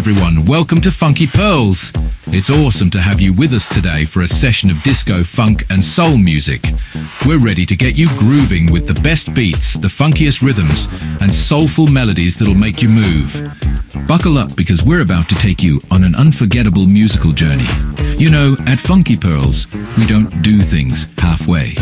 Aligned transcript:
everyone, 0.00 0.46
welcome 0.46 0.80
to 0.80 0.90
Funky 0.90 1.26
Pearls. 1.26 1.92
It's 2.28 2.48
awesome 2.48 2.88
to 2.88 3.00
have 3.02 3.20
you 3.20 3.34
with 3.34 3.52
us 3.52 3.68
today 3.68 4.06
for 4.06 4.22
a 4.22 4.28
session 4.28 4.70
of 4.70 4.82
disco, 4.82 5.22
funk, 5.22 5.66
and 5.68 5.84
soul 5.84 6.16
music. 6.16 6.64
We're 7.26 7.38
ready 7.38 7.66
to 7.66 7.76
get 7.76 7.96
you 7.96 8.08
grooving 8.16 8.72
with 8.72 8.86
the 8.86 8.98
best 9.02 9.34
beats, 9.34 9.74
the 9.74 9.88
funkiest 9.88 10.42
rhythms, 10.42 10.88
and 11.20 11.30
soulful 11.30 11.86
melodies 11.86 12.38
that'll 12.38 12.54
make 12.54 12.80
you 12.80 12.88
move. 12.88 13.46
Buckle 14.08 14.38
up 14.38 14.56
because 14.56 14.82
we're 14.82 15.02
about 15.02 15.28
to 15.28 15.34
take 15.34 15.62
you 15.62 15.82
on 15.90 16.02
an 16.02 16.14
unforgettable 16.14 16.86
musical 16.86 17.32
journey. 17.32 17.68
You 18.16 18.30
know, 18.30 18.56
at 18.66 18.80
Funky 18.80 19.18
Pearls, 19.18 19.66
we 19.98 20.06
don't 20.06 20.30
do 20.40 20.60
things 20.60 21.08
halfway. 21.18 21.74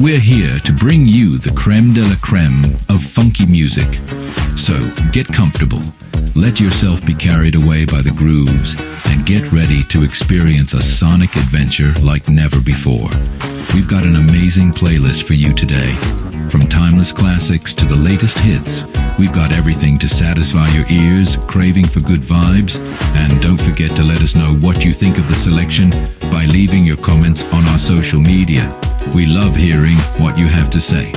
We're 0.00 0.18
here 0.18 0.58
to 0.58 0.72
bring 0.72 1.06
you 1.06 1.38
the 1.38 1.52
creme 1.52 1.92
de 1.92 2.02
la 2.02 2.16
creme 2.16 2.64
of 2.88 3.00
funky 3.00 3.46
music. 3.46 4.00
So 4.56 4.90
get 5.12 5.28
comfortable 5.28 5.82
let 6.38 6.60
yourself 6.60 7.04
be 7.04 7.14
carried 7.14 7.56
away 7.56 7.84
by 7.84 8.00
the 8.00 8.12
grooves 8.12 8.76
and 9.06 9.26
get 9.26 9.50
ready 9.50 9.82
to 9.82 10.04
experience 10.04 10.72
a 10.72 10.80
sonic 10.80 11.34
adventure 11.34 11.92
like 11.94 12.28
never 12.28 12.60
before. 12.60 13.10
We've 13.74 13.88
got 13.88 14.04
an 14.04 14.14
amazing 14.14 14.70
playlist 14.70 15.24
for 15.24 15.34
you 15.34 15.52
today. 15.52 15.94
From 16.48 16.68
timeless 16.68 17.12
classics 17.12 17.74
to 17.74 17.84
the 17.84 17.96
latest 17.96 18.38
hits, 18.38 18.84
we've 19.18 19.32
got 19.32 19.52
everything 19.52 19.98
to 19.98 20.08
satisfy 20.08 20.68
your 20.68 20.86
ears, 20.88 21.36
craving 21.48 21.88
for 21.88 22.00
good 22.00 22.20
vibes. 22.20 22.78
And 23.16 23.42
don't 23.42 23.60
forget 23.60 23.96
to 23.96 24.04
let 24.04 24.22
us 24.22 24.36
know 24.36 24.54
what 24.54 24.84
you 24.84 24.92
think 24.92 25.18
of 25.18 25.26
the 25.26 25.34
selection 25.34 25.90
by 26.30 26.46
leaving 26.46 26.84
your 26.84 26.98
comments 26.98 27.42
on 27.52 27.64
our 27.66 27.78
social 27.78 28.20
media. 28.20 28.72
We 29.12 29.26
love 29.26 29.56
hearing 29.56 29.98
what 30.22 30.38
you 30.38 30.46
have 30.46 30.70
to 30.70 30.80
say. 30.80 31.12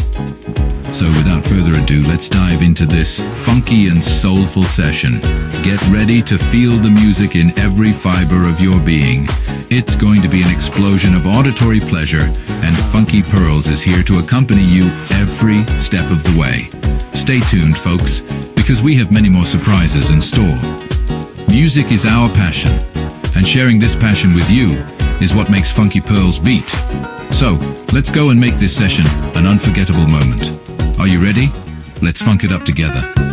So 0.94 1.08
without 1.08 1.45
further 1.45 1.80
ado, 1.80 2.03
let's 2.03 2.28
dive 2.28 2.61
into 2.61 2.86
this 2.86 3.22
funky 3.45 3.88
and 3.88 4.03
soulful 4.03 4.64
session. 4.64 5.20
Get 5.64 5.81
ready 5.88 6.22
to 6.23 6.38
feel 6.38 6.78
the 6.78 6.89
music 6.89 7.36
in 7.36 7.58
every 7.58 7.94
fiber 7.94 8.47
of 8.47 8.59
your 8.59 8.80
being. 8.80 9.25
It's 9.69 9.95
going 9.95 10.22
to 10.22 10.28
be 10.28 10.44
an 10.44 10.52
explosion 10.52 11.16
of 11.16 11.25
auditory 11.25 11.80
pleasure, 11.80 12.31
and 12.50 12.78
Funky 12.92 13.23
Pearls 13.23 13.67
is 13.67 13.81
here 13.81 14.03
to 14.03 14.19
accompany 14.19 14.64
you 14.64 14.89
every 15.12 15.64
step 15.80 16.12
of 16.12 16.23
the 16.23 16.38
way. 16.38 16.69
Stay 17.17 17.39
tuned, 17.39 17.78
folks, 17.78 18.19
because 18.53 18.81
we 18.81 18.95
have 18.97 19.12
many 19.12 19.30
more 19.30 19.45
surprises 19.45 20.09
in 20.09 20.22
store. 20.22 20.59
Music 21.47 21.92
is 21.92 22.06
our 22.06 22.30
passion, 22.30 22.73
and 23.36 23.47
sharing 23.47 23.80
this 23.80 23.95
passion 23.95 24.36
with 24.36 24.50
you 24.52 24.72
is 25.22 25.34
what 25.34 25.50
makes 25.50 25.72
Funky 25.72 26.02
Pearls 26.02 26.38
beat. 26.38 26.67
So, 27.31 27.53
let's 27.94 28.12
go 28.12 28.30
and 28.30 28.39
make 28.39 28.58
this 28.58 28.75
session 28.75 29.08
an 29.36 29.47
unforgettable 29.47 30.06
moment. 30.06 30.59
Are 31.02 31.08
you 31.08 31.20
ready? 31.20 31.50
Let's 32.04 32.22
funk 32.22 32.44
it 32.44 32.52
up 32.52 32.64
together. 32.64 33.31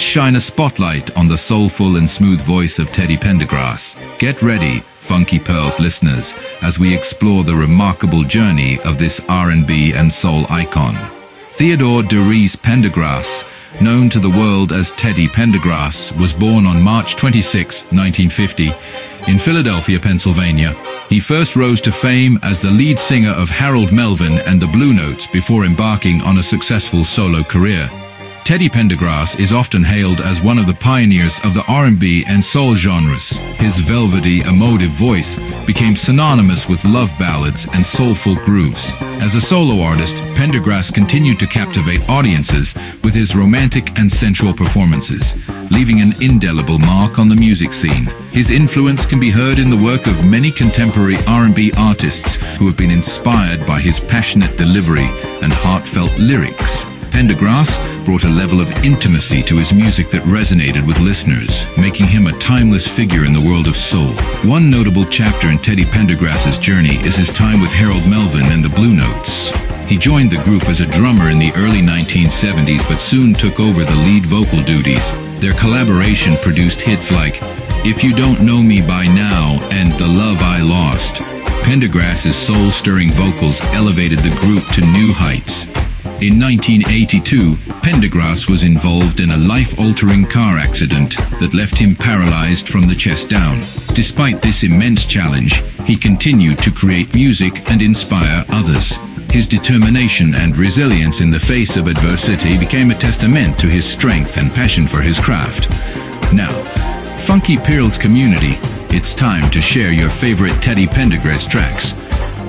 Shine 0.00 0.36
a 0.36 0.40
spotlight 0.40 1.16
on 1.16 1.28
the 1.28 1.36
soulful 1.36 1.96
and 1.96 2.08
smooth 2.08 2.40
voice 2.40 2.78
of 2.78 2.90
Teddy 2.92 3.16
Pendergrass. 3.16 3.96
Get 4.18 4.42
ready, 4.42 4.80
Funky 5.00 5.38
Pearls 5.38 5.78
listeners, 5.78 6.34
as 6.62 6.78
we 6.78 6.94
explore 6.94 7.44
the 7.44 7.54
remarkable 7.54 8.22
journey 8.24 8.78
of 8.80 8.98
this 8.98 9.20
R&B 9.28 9.92
and 9.92 10.12
soul 10.12 10.46
icon. 10.50 10.94
Theodore 11.52 12.02
DeReese 12.02 12.56
Pendergrass, 12.56 13.44
known 13.80 14.08
to 14.10 14.18
the 14.18 14.30
world 14.30 14.72
as 14.72 14.90
Teddy 14.92 15.28
Pendergrass, 15.28 16.16
was 16.18 16.32
born 16.32 16.66
on 16.66 16.82
March 16.82 17.16
26, 17.16 17.84
1950, 17.92 18.70
in 19.30 19.38
Philadelphia, 19.38 20.00
Pennsylvania. 20.00 20.74
He 21.08 21.20
first 21.20 21.56
rose 21.56 21.80
to 21.82 21.92
fame 21.92 22.38
as 22.42 22.60
the 22.60 22.70
lead 22.70 22.98
singer 22.98 23.30
of 23.30 23.48
Harold 23.48 23.92
Melvin 23.92 24.38
and 24.46 24.60
the 24.60 24.68
Blue 24.68 24.92
Notes 24.94 25.26
before 25.26 25.64
embarking 25.64 26.22
on 26.22 26.38
a 26.38 26.42
successful 26.42 27.04
solo 27.04 27.42
career. 27.42 27.90
Teddy 28.44 28.68
Pendergrass 28.68 29.38
is 29.38 29.52
often 29.52 29.84
hailed 29.84 30.20
as 30.20 30.42
one 30.42 30.58
of 30.58 30.66
the 30.66 30.74
pioneers 30.74 31.38
of 31.44 31.54
the 31.54 31.64
R&B 31.68 32.24
and 32.26 32.44
soul 32.44 32.74
genres. 32.74 33.38
His 33.56 33.78
velvety, 33.78 34.40
emotive 34.40 34.90
voice 34.90 35.38
became 35.64 35.94
synonymous 35.94 36.68
with 36.68 36.84
love 36.84 37.12
ballads 37.20 37.68
and 37.72 37.86
soulful 37.86 38.34
grooves. 38.34 38.92
As 39.22 39.36
a 39.36 39.40
solo 39.40 39.80
artist, 39.80 40.16
Pendergrass 40.34 40.92
continued 40.92 41.38
to 41.38 41.46
captivate 41.46 42.08
audiences 42.08 42.74
with 43.04 43.14
his 43.14 43.36
romantic 43.36 43.96
and 43.96 44.10
sensual 44.10 44.52
performances, 44.52 45.36
leaving 45.70 46.00
an 46.00 46.12
indelible 46.20 46.80
mark 46.80 47.20
on 47.20 47.28
the 47.28 47.36
music 47.36 47.72
scene. 47.72 48.06
His 48.32 48.50
influence 48.50 49.06
can 49.06 49.20
be 49.20 49.30
heard 49.30 49.60
in 49.60 49.70
the 49.70 49.82
work 49.82 50.08
of 50.08 50.24
many 50.24 50.50
contemporary 50.50 51.16
R&B 51.28 51.72
artists 51.78 52.34
who 52.56 52.66
have 52.66 52.76
been 52.76 52.90
inspired 52.90 53.64
by 53.68 53.80
his 53.80 54.00
passionate 54.00 54.58
delivery 54.58 55.08
and 55.42 55.52
heartfelt 55.52 56.12
lyrics. 56.18 56.86
Pendergrass 57.12 57.68
brought 58.06 58.24
a 58.24 58.28
level 58.30 58.58
of 58.58 58.70
intimacy 58.82 59.42
to 59.42 59.58
his 59.58 59.70
music 59.70 60.08
that 60.10 60.22
resonated 60.22 60.86
with 60.86 60.98
listeners, 60.98 61.66
making 61.76 62.06
him 62.06 62.26
a 62.26 62.38
timeless 62.38 62.88
figure 62.88 63.26
in 63.26 63.34
the 63.34 63.46
world 63.46 63.68
of 63.68 63.76
soul. 63.76 64.14
One 64.48 64.70
notable 64.70 65.04
chapter 65.04 65.50
in 65.50 65.58
Teddy 65.58 65.84
Pendergrass's 65.84 66.56
journey 66.56 66.96
is 67.04 67.14
his 67.14 67.28
time 67.28 67.60
with 67.60 67.70
Harold 67.70 68.08
Melvin 68.08 68.46
and 68.46 68.64
the 68.64 68.70
Blue 68.70 68.96
Notes. 68.96 69.50
He 69.86 69.98
joined 69.98 70.30
the 70.30 70.42
group 70.42 70.70
as 70.70 70.80
a 70.80 70.86
drummer 70.86 71.28
in 71.28 71.38
the 71.38 71.52
early 71.52 71.82
1970s 71.82 72.88
but 72.88 72.98
soon 72.98 73.34
took 73.34 73.60
over 73.60 73.84
the 73.84 74.02
lead 74.06 74.24
vocal 74.24 74.62
duties. 74.62 75.12
Their 75.38 75.52
collaboration 75.52 76.34
produced 76.36 76.80
hits 76.80 77.10
like 77.12 77.38
If 77.84 78.02
You 78.02 78.14
Don't 78.14 78.40
Know 78.40 78.62
Me 78.62 78.80
By 78.80 79.06
Now 79.06 79.58
and 79.70 79.92
The 79.92 80.08
Love 80.08 80.40
I 80.40 80.62
Lost. 80.62 81.16
Pendergrass's 81.62 82.36
soul-stirring 82.36 83.10
vocals 83.10 83.60
elevated 83.74 84.20
the 84.20 84.34
group 84.40 84.64
to 84.72 84.80
new 84.80 85.12
heights. 85.12 85.66
In 86.22 86.38
1982, 86.38 87.56
Pendergrass 87.82 88.48
was 88.48 88.62
involved 88.62 89.18
in 89.18 89.32
a 89.32 89.36
life-altering 89.36 90.26
car 90.26 90.56
accident 90.56 91.16
that 91.40 91.52
left 91.52 91.76
him 91.76 91.96
paralyzed 91.96 92.68
from 92.68 92.82
the 92.86 92.94
chest 92.94 93.28
down. 93.28 93.58
Despite 93.92 94.40
this 94.40 94.62
immense 94.62 95.04
challenge, 95.04 95.64
he 95.84 95.96
continued 95.96 96.58
to 96.58 96.70
create 96.70 97.12
music 97.12 97.68
and 97.68 97.82
inspire 97.82 98.44
others. 98.50 98.96
His 99.32 99.48
determination 99.48 100.36
and 100.36 100.56
resilience 100.56 101.20
in 101.20 101.30
the 101.32 101.40
face 101.40 101.76
of 101.76 101.88
adversity 101.88 102.56
became 102.56 102.92
a 102.92 102.94
testament 102.94 103.58
to 103.58 103.66
his 103.66 103.84
strength 103.84 104.36
and 104.36 104.52
passion 104.52 104.86
for 104.86 105.00
his 105.00 105.18
craft. 105.18 105.70
Now, 106.32 106.52
Funky 107.26 107.56
Pearls 107.56 107.98
community, 107.98 108.60
it's 108.96 109.12
time 109.12 109.50
to 109.50 109.60
share 109.60 109.92
your 109.92 110.08
favorite 110.08 110.62
Teddy 110.62 110.86
Pendergrass 110.86 111.50
tracks. 111.50 111.94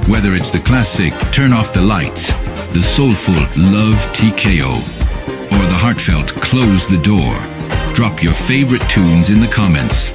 Whether 0.07 0.35
it's 0.35 0.51
the 0.51 0.59
classic 0.59 1.13
Turn 1.31 1.51
Off 1.51 1.73
the 1.73 1.81
Lights, 1.81 2.31
the 2.73 2.81
soulful 2.81 3.35
Love 3.55 3.93
TKO, 4.13 4.71
or 4.71 5.65
the 5.67 5.77
heartfelt 5.77 6.33
Close 6.33 6.87
the 6.87 6.97
Door. 6.97 7.35
Drop 7.93 8.23
your 8.23 8.33
favorite 8.33 8.81
tunes 8.89 9.29
in 9.29 9.39
the 9.39 9.47
comments. 9.47 10.11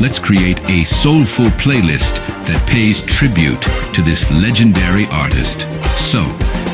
Let's 0.00 0.18
create 0.18 0.58
a 0.68 0.82
soulful 0.82 1.46
playlist 1.50 2.16
that 2.46 2.68
pays 2.68 3.00
tribute 3.02 3.62
to 3.94 4.02
this 4.02 4.28
legendary 4.32 5.06
artist. 5.06 5.68
So, 5.94 6.24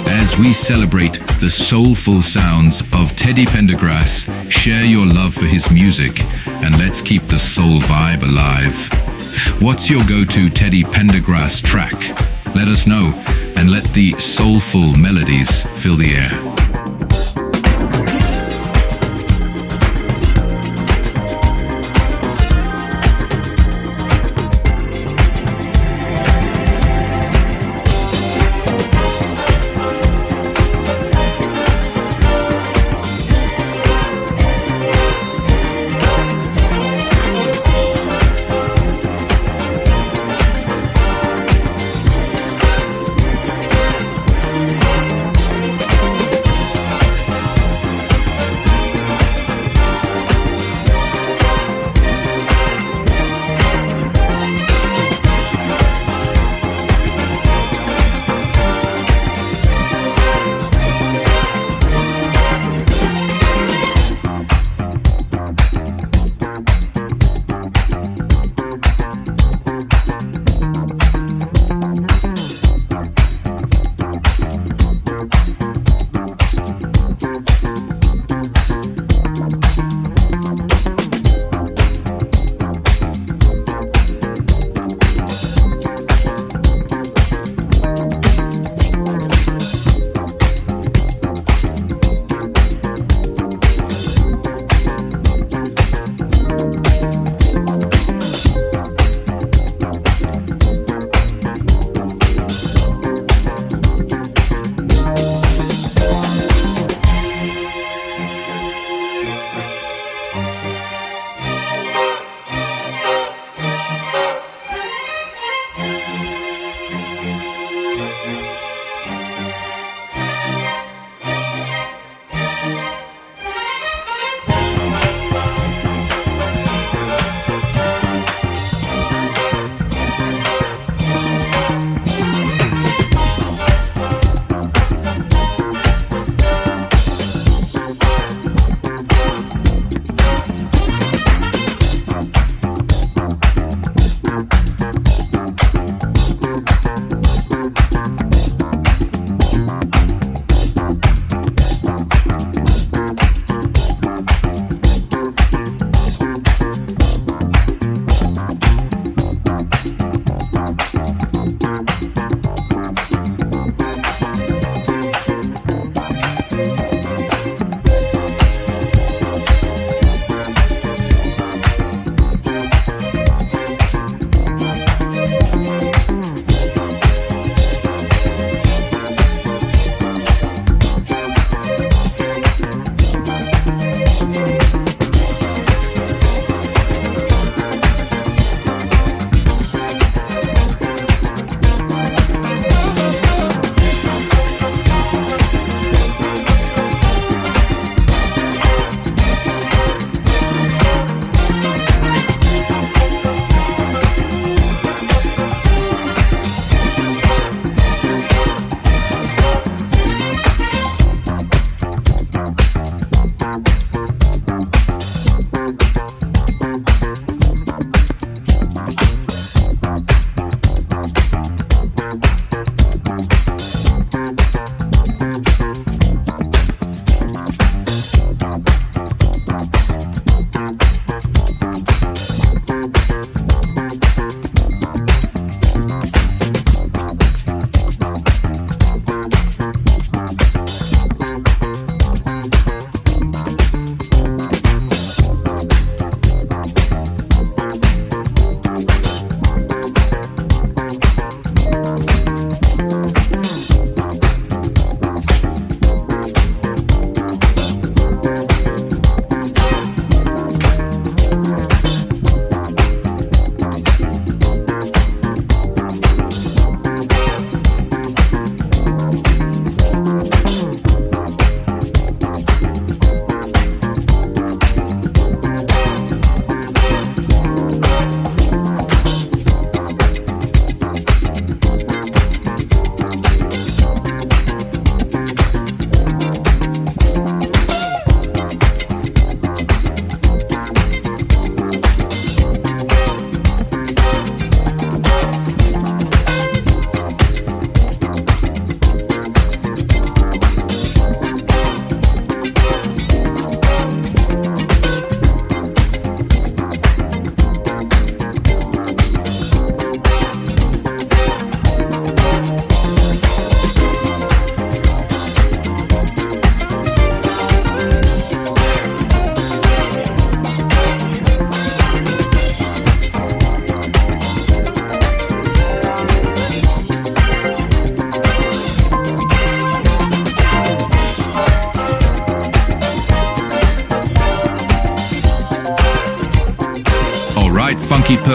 as 0.06 0.38
we 0.38 0.54
celebrate 0.54 1.20
the 1.38 1.50
soulful 1.50 2.22
sounds 2.22 2.80
of 2.94 3.14
Teddy 3.14 3.44
Pendergrass, 3.44 4.50
share 4.50 4.84
your 4.84 5.04
love 5.04 5.34
for 5.34 5.44
his 5.44 5.70
music 5.70 6.18
and 6.64 6.78
let's 6.78 7.02
keep 7.02 7.22
the 7.24 7.38
soul 7.38 7.80
vibe 7.80 8.22
alive. 8.22 8.88
What's 9.60 9.90
your 9.90 10.02
go-to 10.06 10.48
Teddy 10.48 10.82
Pendergrass 10.82 11.62
track? 11.62 11.92
Let 12.54 12.68
us 12.68 12.86
know 12.86 13.12
and 13.56 13.70
let 13.70 13.84
the 13.94 14.12
soulful 14.18 14.96
melodies 14.96 15.62
fill 15.80 15.96
the 15.96 16.14
air. 16.14 16.75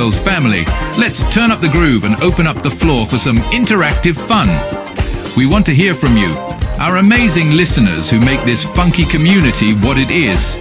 Family, 0.10 0.66
let's 0.98 1.24
turn 1.32 1.52
up 1.52 1.62
the 1.62 1.70
groove 1.70 2.06
and 2.06 2.16
open 2.24 2.48
up 2.48 2.64
the 2.64 2.72
floor 2.72 3.06
for 3.06 3.20
some 3.20 3.38
interactive 3.54 4.16
fun. 4.16 4.48
We 5.38 5.46
want 5.46 5.64
to 5.68 5.76
hear 5.76 5.94
from 5.94 6.18
you, 6.18 6.34
our 6.80 6.98
amazing 6.98 7.52
listeners 7.52 8.10
who 8.10 8.20
make 8.20 8.44
this 8.44 8.64
funky 8.64 9.06
community 9.06 9.76
what 9.76 10.00
it 10.00 10.10
is. 10.10 10.58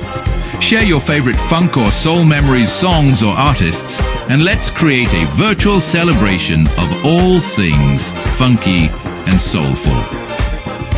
Share 0.63 0.83
your 0.83 1.01
favorite 1.01 1.37
funk 1.37 1.79
or 1.79 1.91
soul 1.91 2.23
memories, 2.23 2.71
songs, 2.71 3.23
or 3.23 3.33
artists, 3.33 3.99
and 4.29 4.45
let's 4.45 4.69
create 4.69 5.13
a 5.15 5.25
virtual 5.29 5.81
celebration 5.81 6.67
of 6.77 7.07
all 7.07 7.41
things 7.41 8.13
funky 8.37 8.89
and 9.27 9.41
soulful. 9.41 10.03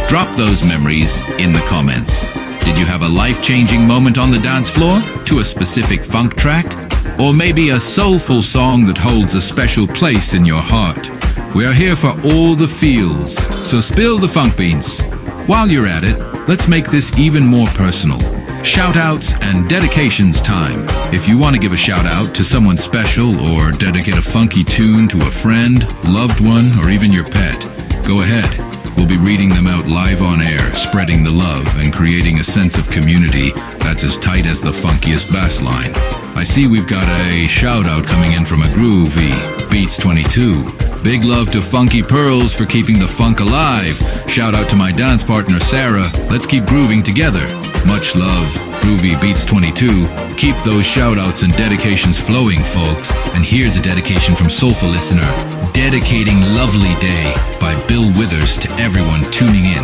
Drop 0.09 0.37
those 0.37 0.67
memories 0.67 1.21
in 1.39 1.53
the 1.53 1.65
comments. 1.69 2.27
Did 2.65 2.77
you 2.77 2.87
have 2.87 3.03
a 3.03 3.09
life 3.09 3.41
changing 3.41 3.87
moment 3.87 4.19
on 4.19 4.33
the 4.33 4.39
dance 4.41 4.69
floor 4.69 5.01
to 5.27 5.39
a 5.39 5.45
specific 5.45 6.05
funk 6.05 6.35
track? 6.35 6.82
Or 7.19 7.35
maybe 7.35 7.71
a 7.71 7.81
soulful 7.81 8.43
song 8.43 8.85
that 8.87 8.99
holds 8.99 9.35
a 9.35 9.41
special 9.41 9.87
place 9.87 10.35
in 10.35 10.45
your 10.45 10.61
heart. 10.61 11.11
We 11.55 11.67
are 11.67 11.73
here 11.73 11.97
for 11.97 12.11
all 12.25 12.55
the 12.55 12.69
feels, 12.69 13.37
so 13.69 13.81
spill 13.81 14.19
the 14.19 14.29
funk 14.29 14.57
beans. 14.57 15.01
While 15.47 15.71
you're 15.71 15.87
at 15.87 16.05
it, 16.05 16.19
let's 16.49 16.69
make 16.69 16.87
this 16.87 17.19
even 17.19 17.45
more 17.45 17.67
personal. 17.69 18.21
Shout 18.63 18.97
outs 18.97 19.35
and 19.43 19.69
dedications 19.69 20.41
time. 20.41 20.87
If 21.13 21.27
you 21.27 21.37
want 21.37 21.57
to 21.57 21.61
give 21.61 21.73
a 21.73 21.77
shout 21.77 22.07
out 22.07 22.35
to 22.37 22.45
someone 22.45 22.79
special 22.79 23.41
or 23.41 23.73
dedicate 23.73 24.17
a 24.17 24.23
funky 24.23 24.63
tune 24.63 25.09
to 25.09 25.27
a 25.27 25.31
friend, 25.31 25.83
loved 26.05 26.41
one, 26.41 26.71
or 26.79 26.91
even 26.91 27.13
your 27.13 27.29
pet, 27.29 27.61
go 28.07 28.23
ahead. 28.23 28.62
We'll 28.97 29.09
be 29.09 29.17
reading 29.17 29.51
them 29.51 29.67
out 29.67 29.87
live 29.87 30.23
on 30.23 30.41
air, 30.41 30.73
spreading 30.75 31.25
the 31.25 31.31
love 31.31 31.67
and 31.79 31.93
creating 31.93 32.39
a 32.39 32.45
sense 32.45 32.77
of 32.77 32.91
community 32.91 33.53
that's 33.79 34.05
as 34.05 34.17
tight 34.17 34.47
as 34.47 34.61
the 34.61 34.71
funkiest 34.71 35.33
bass 35.33 35.61
line. 35.61 35.93
I 36.37 36.45
see 36.45 36.67
we've 36.67 36.87
got 36.87 37.09
a 37.27 37.47
shout 37.47 37.87
out 37.87 38.07
coming 38.07 38.33
in 38.33 38.45
from 38.45 38.63
a 38.63 38.67
groovy 38.67 39.33
Beats 39.71 39.97
22. 39.97 40.71
Big 41.03 41.25
love 41.25 41.51
to 41.51 41.61
Funky 41.63 42.03
Pearls 42.03 42.55
for 42.55 42.67
keeping 42.67 42.99
the 42.99 43.09
funk 43.09 43.41
alive. 43.41 43.97
Shout 44.29 44.55
out 44.55 44.69
to 44.71 44.77
my 44.77 44.93
dance 44.93 45.23
partner 45.23 45.59
Sarah. 45.61 46.11
Let's 46.31 46.47
keep 46.47 46.65
grooving 46.67 47.03
together. 47.03 47.47
Much 47.87 48.15
love, 48.15 48.55
Groovy 48.83 49.19
Beats 49.21 49.45
22. 49.45 50.07
Keep 50.37 50.57
those 50.65 50.85
shout 50.85 51.17
outs 51.17 51.43
and 51.43 51.53
dedications 51.57 52.19
flowing, 52.19 52.59
folks. 52.59 53.11
And 53.35 53.45
here's 53.45 53.77
a 53.77 53.81
dedication 53.81 54.35
from 54.35 54.51
Soulful 54.51 54.89
Listener 54.89 55.29
dedicating 55.73 56.39
Lovely 56.55 56.95
Day 57.01 57.33
by 57.59 57.75
Bill 57.87 58.07
Withers 58.19 58.59
to 58.59 58.71
everyone 58.73 59.31
tuning 59.31 59.65
in. 59.65 59.83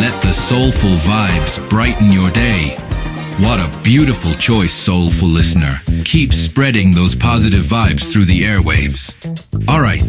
Let 0.00 0.20
the 0.22 0.32
soulful 0.32 0.96
vibes 0.96 1.66
brighten 1.70 2.12
your 2.12 2.30
day. 2.30 2.76
What 3.38 3.58
a 3.58 3.82
beautiful 3.82 4.32
choice, 4.34 4.74
soulful 4.74 5.28
listener. 5.28 5.80
Keep 6.04 6.34
spreading 6.34 6.92
those 6.92 7.14
positive 7.14 7.62
vibes 7.62 8.12
through 8.12 8.26
the 8.26 8.42
airwaves. 8.42 9.14
All 9.66 9.80
right, 9.80 10.02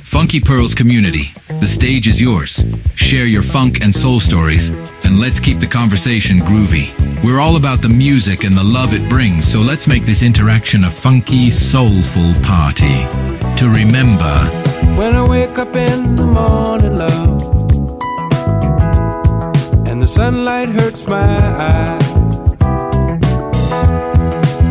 Funky 0.00 0.40
Pearls 0.40 0.74
community, 0.74 1.32
the 1.60 1.66
stage 1.66 2.06
is 2.06 2.20
yours. 2.20 2.64
Share 2.94 3.26
your 3.26 3.42
funk 3.42 3.80
and 3.82 3.94
soul 3.94 4.20
stories, 4.20 4.70
and 5.04 5.18
let's 5.18 5.40
keep 5.40 5.58
the 5.58 5.66
conversation 5.66 6.38
groovy. 6.38 6.86
We're 7.22 7.40
all 7.40 7.56
about 7.56 7.82
the 7.82 7.88
music 7.88 8.44
and 8.44 8.54
the 8.54 8.64
love 8.64 8.92
it 8.92 9.08
brings, 9.08 9.50
so 9.50 9.60
let's 9.60 9.86
make 9.86 10.04
this 10.04 10.22
interaction 10.22 10.84
a 10.84 10.90
funky, 10.90 11.50
soulful 11.50 12.34
party. 12.42 13.06
To 13.56 13.68
remember. 13.68 14.34
When 14.98 15.14
I 15.14 15.26
wake 15.26 15.58
up 15.58 15.74
in 15.74 16.14
the 16.14 16.26
morning, 16.26 16.96
love, 16.96 17.42
and 19.88 20.02
the 20.02 20.08
sunlight 20.08 20.68
hurts 20.68 21.06
my 21.06 21.38
eyes 21.70 22.16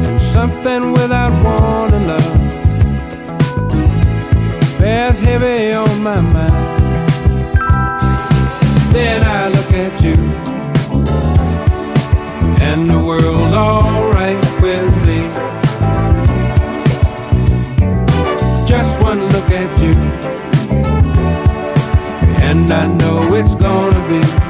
and 0.07 0.21
something 0.21 0.91
without 0.91 1.33
wanting 1.43 2.07
love 2.07 2.45
bears 4.85 5.17
heavy 5.17 5.73
on 5.73 6.03
my 6.03 6.21
mind. 6.21 6.54
I 22.71 22.87
know 22.87 23.35
it's 23.35 23.53
gonna 23.55 24.09
be 24.09 24.44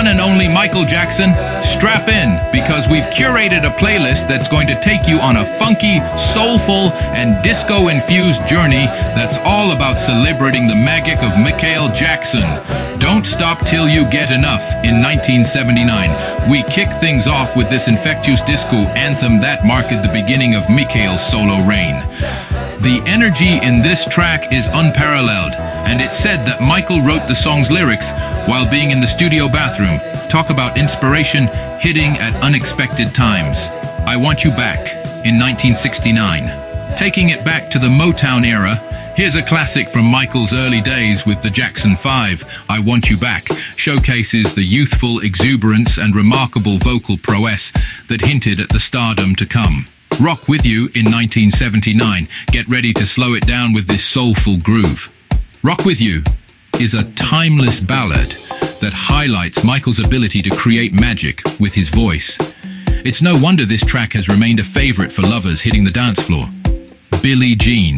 one 0.00 0.06
and 0.06 0.20
only 0.20 0.48
Michael 0.48 0.86
Jackson? 0.86 1.28
Strap 1.60 2.08
in, 2.08 2.30
because 2.52 2.88
we've 2.88 3.04
curated 3.12 3.66
a 3.66 3.76
playlist 3.76 4.26
that's 4.28 4.48
going 4.48 4.66
to 4.66 4.80
take 4.80 5.06
you 5.06 5.20
on 5.20 5.36
a 5.36 5.44
funky, 5.58 6.00
soulful, 6.16 6.88
and 7.12 7.42
disco 7.44 7.88
infused 7.88 8.46
journey 8.46 8.86
that's 9.12 9.36
all 9.44 9.72
about 9.72 9.98
celebrating 9.98 10.68
the 10.68 10.74
magic 10.74 11.22
of 11.22 11.36
Michael 11.36 11.92
Jackson. 11.92 12.48
Don't 12.98 13.26
stop 13.26 13.66
till 13.66 13.90
you 13.90 14.08
get 14.10 14.30
enough. 14.30 14.64
In 14.88 15.02
1979, 15.02 16.50
we 16.50 16.62
kick 16.62 16.90
things 16.94 17.26
off 17.26 17.54
with 17.54 17.68
this 17.68 17.86
infectious 17.86 18.40
disco 18.40 18.76
anthem 18.96 19.38
that 19.40 19.66
marked 19.66 19.90
the 19.90 20.12
beginning 20.14 20.54
of 20.54 20.64
Michael's 20.70 21.20
solo 21.20 21.60
reign. 21.68 22.00
The 22.80 23.02
energy 23.04 23.60
in 23.60 23.82
this 23.82 24.06
track 24.06 24.50
is 24.50 24.66
unparalleled, 24.72 25.52
and 25.90 26.00
it's 26.00 26.16
said 26.16 26.46
that 26.46 26.62
Michael 26.62 27.02
wrote 27.02 27.26
the 27.26 27.34
song's 27.34 27.68
lyrics 27.68 28.12
while 28.46 28.70
being 28.70 28.92
in 28.92 29.00
the 29.00 29.08
studio 29.08 29.48
bathroom. 29.48 29.98
Talk 30.30 30.48
about 30.48 30.78
inspiration 30.78 31.48
hitting 31.80 32.16
at 32.18 32.40
unexpected 32.44 33.12
times. 33.12 33.58
I 34.06 34.16
Want 34.16 34.44
You 34.44 34.52
Back 34.52 34.86
in 35.26 35.34
1969. 35.34 36.96
Taking 36.96 37.30
it 37.30 37.44
back 37.44 37.70
to 37.70 37.80
the 37.80 37.88
Motown 37.88 38.46
era, 38.46 38.76
here's 39.16 39.34
a 39.34 39.42
classic 39.42 39.90
from 39.90 40.04
Michael's 40.04 40.52
early 40.52 40.80
days 40.80 41.26
with 41.26 41.42
the 41.42 41.50
Jackson 41.50 41.96
5, 41.96 42.64
I 42.68 42.78
Want 42.78 43.10
You 43.10 43.16
Back, 43.16 43.48
showcases 43.74 44.54
the 44.54 44.62
youthful 44.62 45.18
exuberance 45.18 45.98
and 45.98 46.14
remarkable 46.14 46.78
vocal 46.78 47.18
prowess 47.18 47.72
that 48.06 48.20
hinted 48.20 48.60
at 48.60 48.68
the 48.68 48.78
stardom 48.78 49.34
to 49.34 49.44
come. 49.44 49.86
Rock 50.20 50.46
With 50.46 50.64
You 50.64 50.88
in 50.94 51.10
1979. 51.10 52.28
Get 52.52 52.68
ready 52.68 52.92
to 52.92 53.04
slow 53.04 53.34
it 53.34 53.44
down 53.44 53.72
with 53.72 53.88
this 53.88 54.04
soulful 54.04 54.58
groove. 54.58 55.10
Rock 55.62 55.84
With 55.84 56.00
You 56.00 56.22
is 56.80 56.94
a 56.94 57.04
timeless 57.12 57.80
ballad 57.80 58.30
that 58.80 58.94
highlights 58.94 59.62
Michael's 59.62 59.98
ability 59.98 60.40
to 60.40 60.56
create 60.56 60.94
magic 60.94 61.42
with 61.60 61.74
his 61.74 61.90
voice. 61.90 62.38
It's 63.04 63.20
no 63.20 63.36
wonder 63.36 63.66
this 63.66 63.84
track 63.84 64.14
has 64.14 64.26
remained 64.26 64.58
a 64.58 64.64
favorite 64.64 65.12
for 65.12 65.20
lovers 65.20 65.60
hitting 65.60 65.84
the 65.84 65.90
dance 65.90 66.22
floor. 66.22 66.46
Billie 67.22 67.56
Jean 67.56 67.96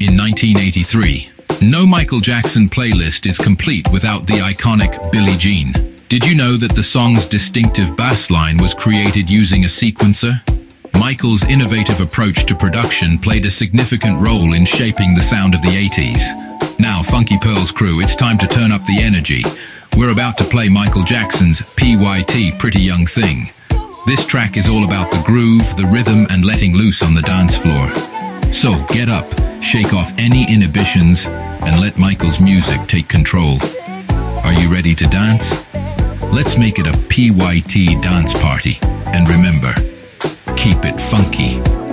in 0.00 0.18
1983. 0.18 1.30
No 1.62 1.86
Michael 1.86 2.20
Jackson 2.20 2.68
playlist 2.68 3.26
is 3.26 3.38
complete 3.38 3.86
without 3.92 4.26
the 4.26 4.40
iconic 4.40 5.12
Billie 5.12 5.36
Jean. 5.36 5.72
Did 6.08 6.24
you 6.26 6.34
know 6.34 6.56
that 6.56 6.74
the 6.74 6.82
song's 6.82 7.26
distinctive 7.26 7.96
bass 7.96 8.28
line 8.28 8.58
was 8.58 8.74
created 8.74 9.30
using 9.30 9.62
a 9.62 9.68
sequencer? 9.68 10.40
Michael's 11.04 11.44
innovative 11.44 12.00
approach 12.00 12.46
to 12.46 12.54
production 12.54 13.18
played 13.18 13.44
a 13.44 13.50
significant 13.50 14.18
role 14.22 14.54
in 14.54 14.64
shaping 14.64 15.14
the 15.14 15.22
sound 15.22 15.54
of 15.54 15.60
the 15.60 15.68
80s. 15.68 16.80
Now, 16.80 17.02
Funky 17.02 17.36
Pearls 17.36 17.70
crew, 17.70 18.00
it's 18.00 18.16
time 18.16 18.38
to 18.38 18.46
turn 18.46 18.72
up 18.72 18.82
the 18.86 19.02
energy. 19.02 19.42
We're 19.98 20.12
about 20.12 20.38
to 20.38 20.44
play 20.44 20.70
Michael 20.70 21.02
Jackson's 21.02 21.60
PYT 21.60 22.58
Pretty 22.58 22.80
Young 22.80 23.04
Thing. 23.04 23.50
This 24.06 24.24
track 24.24 24.56
is 24.56 24.66
all 24.66 24.86
about 24.86 25.10
the 25.10 25.22
groove, 25.26 25.76
the 25.76 25.84
rhythm, 25.92 26.26
and 26.30 26.42
letting 26.42 26.74
loose 26.74 27.02
on 27.02 27.12
the 27.12 27.20
dance 27.20 27.54
floor. 27.54 27.90
So 28.54 28.82
get 28.88 29.10
up, 29.10 29.26
shake 29.62 29.92
off 29.92 30.10
any 30.16 30.50
inhibitions, 30.50 31.26
and 31.26 31.82
let 31.82 31.98
Michael's 31.98 32.40
music 32.40 32.80
take 32.88 33.08
control. 33.08 33.58
Are 34.42 34.54
you 34.54 34.72
ready 34.72 34.94
to 34.94 35.06
dance? 35.08 35.52
Let's 36.32 36.56
make 36.56 36.78
it 36.78 36.86
a 36.86 36.96
PYT 37.08 38.00
dance 38.00 38.32
party. 38.40 38.78
And 39.12 39.28
remember, 39.28 39.74
keep 40.64 40.82
it 40.86 40.98
funky. 40.98 41.83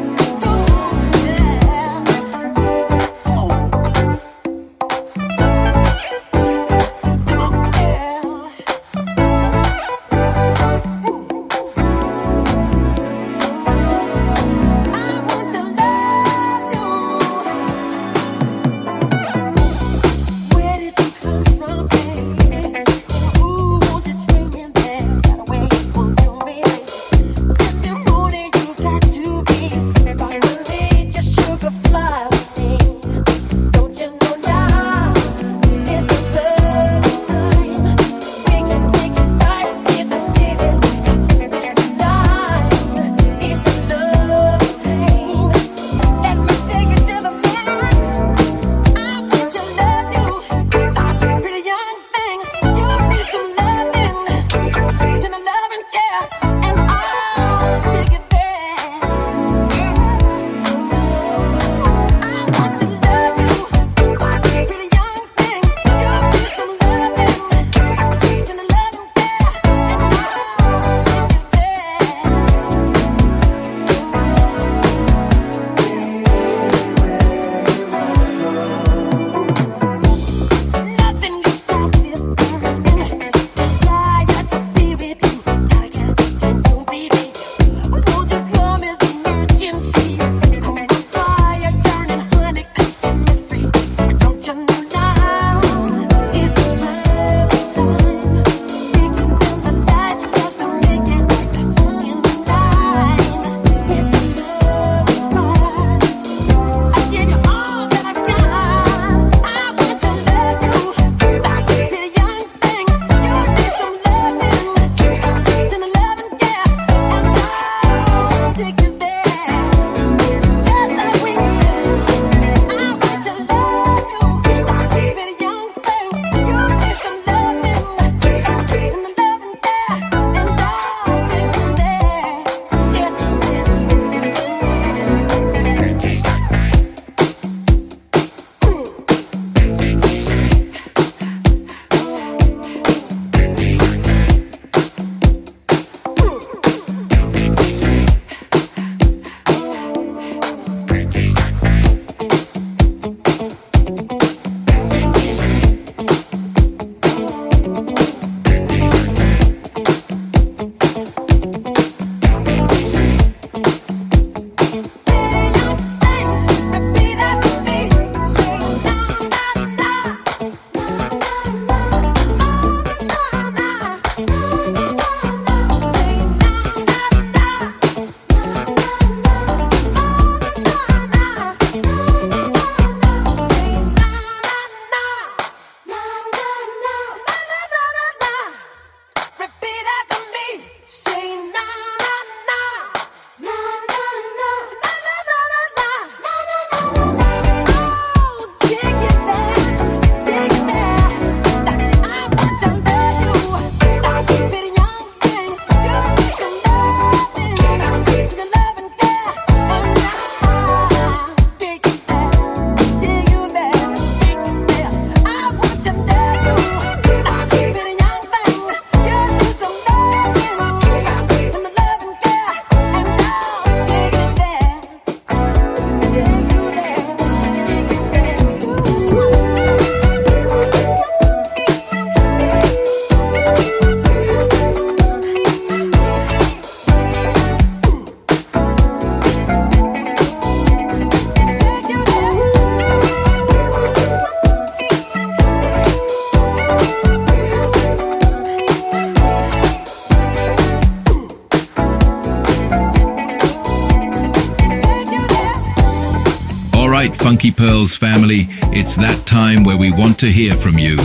Funky 257.42 257.58
Pearls 257.58 257.96
family, 257.96 258.46
it's 258.72 258.96
that 258.98 259.26
time 259.26 259.64
where 259.64 259.76
we 259.76 259.92
want 259.92 260.20
to 260.20 260.28
hear 260.28 260.54
from 260.54 260.78
you. 260.78 260.96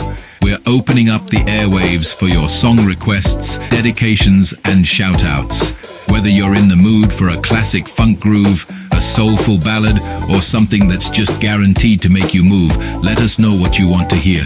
We're 0.43 0.59
opening 0.67 1.09
up 1.09 1.25
the 1.25 1.43
airwaves 1.45 2.13
for 2.13 2.27
your 2.27 2.47
song 2.47 2.85
requests, 2.85 3.57
dedications, 3.69 4.53
and 4.65 4.85
shoutouts. 4.85 6.11
Whether 6.11 6.29
you're 6.29 6.53
in 6.53 6.67
the 6.67 6.75
mood 6.75 7.11
for 7.11 7.29
a 7.29 7.41
classic 7.41 7.87
funk 7.87 8.19
groove, 8.19 8.67
a 8.91 9.01
soulful 9.01 9.57
ballad, 9.57 9.97
or 10.29 10.43
something 10.43 10.87
that's 10.87 11.09
just 11.09 11.41
guaranteed 11.41 12.03
to 12.03 12.09
make 12.09 12.35
you 12.35 12.43
move, 12.43 12.77
let 13.03 13.19
us 13.19 13.39
know 13.39 13.55
what 13.55 13.79
you 13.79 13.89
want 13.89 14.07
to 14.11 14.15
hear. 14.15 14.43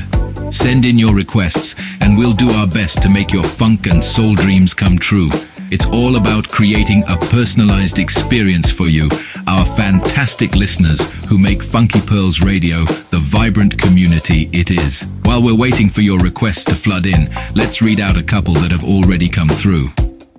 Send 0.50 0.86
in 0.86 0.98
your 0.98 1.14
requests, 1.14 1.76
and 2.00 2.18
we'll 2.18 2.32
do 2.32 2.52
our 2.52 2.68
best 2.68 3.02
to 3.02 3.10
make 3.10 3.34
your 3.34 3.44
funk 3.44 3.88
and 3.88 4.02
soul 4.02 4.34
dreams 4.34 4.74
come 4.74 4.98
true. 4.98 5.30
It's 5.72 5.86
all 5.86 6.18
about 6.18 6.50
creating 6.50 7.06
a 7.08 7.16
personalized 7.16 7.98
experience 7.98 8.70
for 8.70 8.88
you, 8.88 9.10
our 9.48 9.66
fantastic 9.78 10.54
listeners 10.54 11.00
who 11.30 11.40
make 11.40 11.64
Funky 11.64 12.02
Pearls 12.02 12.42
Radio 12.42 12.84
the 12.84 13.20
vibrant 13.20 13.78
community 13.78 14.50
it 14.52 14.70
is. 14.70 15.04
While 15.24 15.42
we're 15.42 15.56
waiting 15.56 15.90
for 15.90 16.02
your 16.02 16.20
requests 16.20 16.66
to 16.66 16.76
flood 16.76 17.06
in, 17.06 17.30
let's 17.56 17.82
read 17.82 18.02
out 18.02 18.18
a 18.18 18.24
couple 18.24 18.54
that 18.56 18.72
have 18.72 18.84
already 18.84 19.30
come 19.30 19.48
through. 19.48 19.88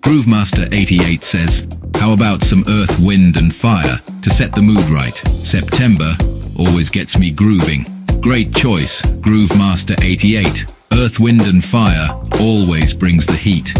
Groovemaster88 0.02 1.22
says, 1.22 1.66
How 1.94 2.12
about 2.12 2.42
some 2.42 2.64
earth, 2.68 3.00
wind, 3.00 3.38
and 3.38 3.54
fire 3.54 4.00
to 4.20 4.30
set 4.30 4.52
the 4.52 4.60
mood 4.60 4.84
right? 4.90 5.16
September 5.44 6.14
always 6.58 6.90
gets 6.90 7.16
me 7.16 7.30
grooving. 7.30 7.86
Great 8.20 8.54
choice, 8.54 9.00
Groovemaster88. 9.00 10.70
Earth, 10.92 11.18
wind, 11.18 11.46
and 11.46 11.64
fire 11.64 12.08
always 12.38 12.92
brings 12.92 13.24
the 13.24 13.32
heat. 13.32 13.72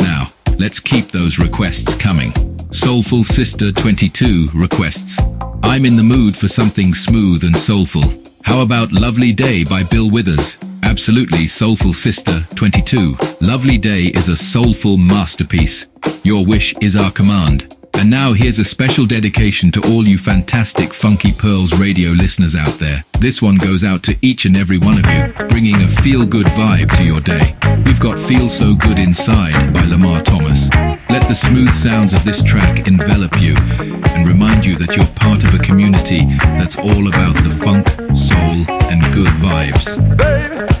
Now, 0.00 0.32
let's 0.58 0.80
keep 0.80 1.06
those 1.08 1.38
requests 1.38 1.94
coming. 1.94 2.30
Soulful 2.72 3.24
Sister 3.24 3.72
22 3.72 4.48
requests, 4.54 5.18
I'm 5.62 5.84
in 5.86 5.96
the 5.96 6.02
mood 6.02 6.36
for 6.36 6.48
something 6.48 6.92
smooth 6.92 7.44
and 7.44 7.56
soulful. 7.56 8.02
How 8.42 8.62
about 8.62 8.92
Lovely 8.92 9.32
Day 9.32 9.64
by 9.64 9.82
Bill 9.84 10.10
Withers? 10.10 10.58
Absolutely, 10.82 11.46
Soulful 11.46 11.94
Sister 11.94 12.40
22. 12.54 13.16
Lovely 13.40 13.78
Day 13.78 14.04
is 14.04 14.28
a 14.28 14.36
soulful 14.36 14.96
masterpiece. 14.96 15.86
Your 16.24 16.44
wish 16.44 16.74
is 16.80 16.96
our 16.96 17.10
command. 17.10 17.77
And 17.94 18.10
now 18.10 18.32
here's 18.32 18.58
a 18.58 18.64
special 18.64 19.06
dedication 19.06 19.70
to 19.72 19.80
all 19.82 20.06
you 20.06 20.18
fantastic 20.18 20.94
Funky 20.94 21.32
Pearls 21.32 21.78
radio 21.78 22.10
listeners 22.10 22.54
out 22.54 22.78
there. 22.78 23.04
This 23.18 23.42
one 23.42 23.56
goes 23.56 23.82
out 23.82 24.02
to 24.04 24.16
each 24.22 24.44
and 24.44 24.56
every 24.56 24.78
one 24.78 24.98
of 24.98 25.06
you, 25.10 25.46
bringing 25.48 25.82
a 25.82 25.88
feel-good 25.88 26.46
vibe 26.46 26.96
to 26.96 27.04
your 27.04 27.20
day. 27.20 27.56
We've 27.84 27.98
got 27.98 28.18
Feel 28.18 28.48
So 28.48 28.74
Good 28.74 28.98
Inside 28.98 29.74
by 29.74 29.84
Lamar 29.84 30.20
Thomas. 30.20 30.70
Let 31.10 31.26
the 31.26 31.34
smooth 31.34 31.72
sounds 31.72 32.12
of 32.12 32.24
this 32.24 32.42
track 32.42 32.86
envelop 32.86 33.40
you 33.40 33.56
and 33.56 34.28
remind 34.28 34.64
you 34.64 34.76
that 34.76 34.96
you're 34.96 35.06
part 35.16 35.42
of 35.42 35.54
a 35.54 35.58
community 35.58 36.24
that's 36.58 36.76
all 36.76 37.08
about 37.08 37.34
the 37.34 37.58
funk, 37.64 37.88
soul, 38.16 38.64
and 38.90 39.02
good 39.12 39.32
vibes. 39.42 39.98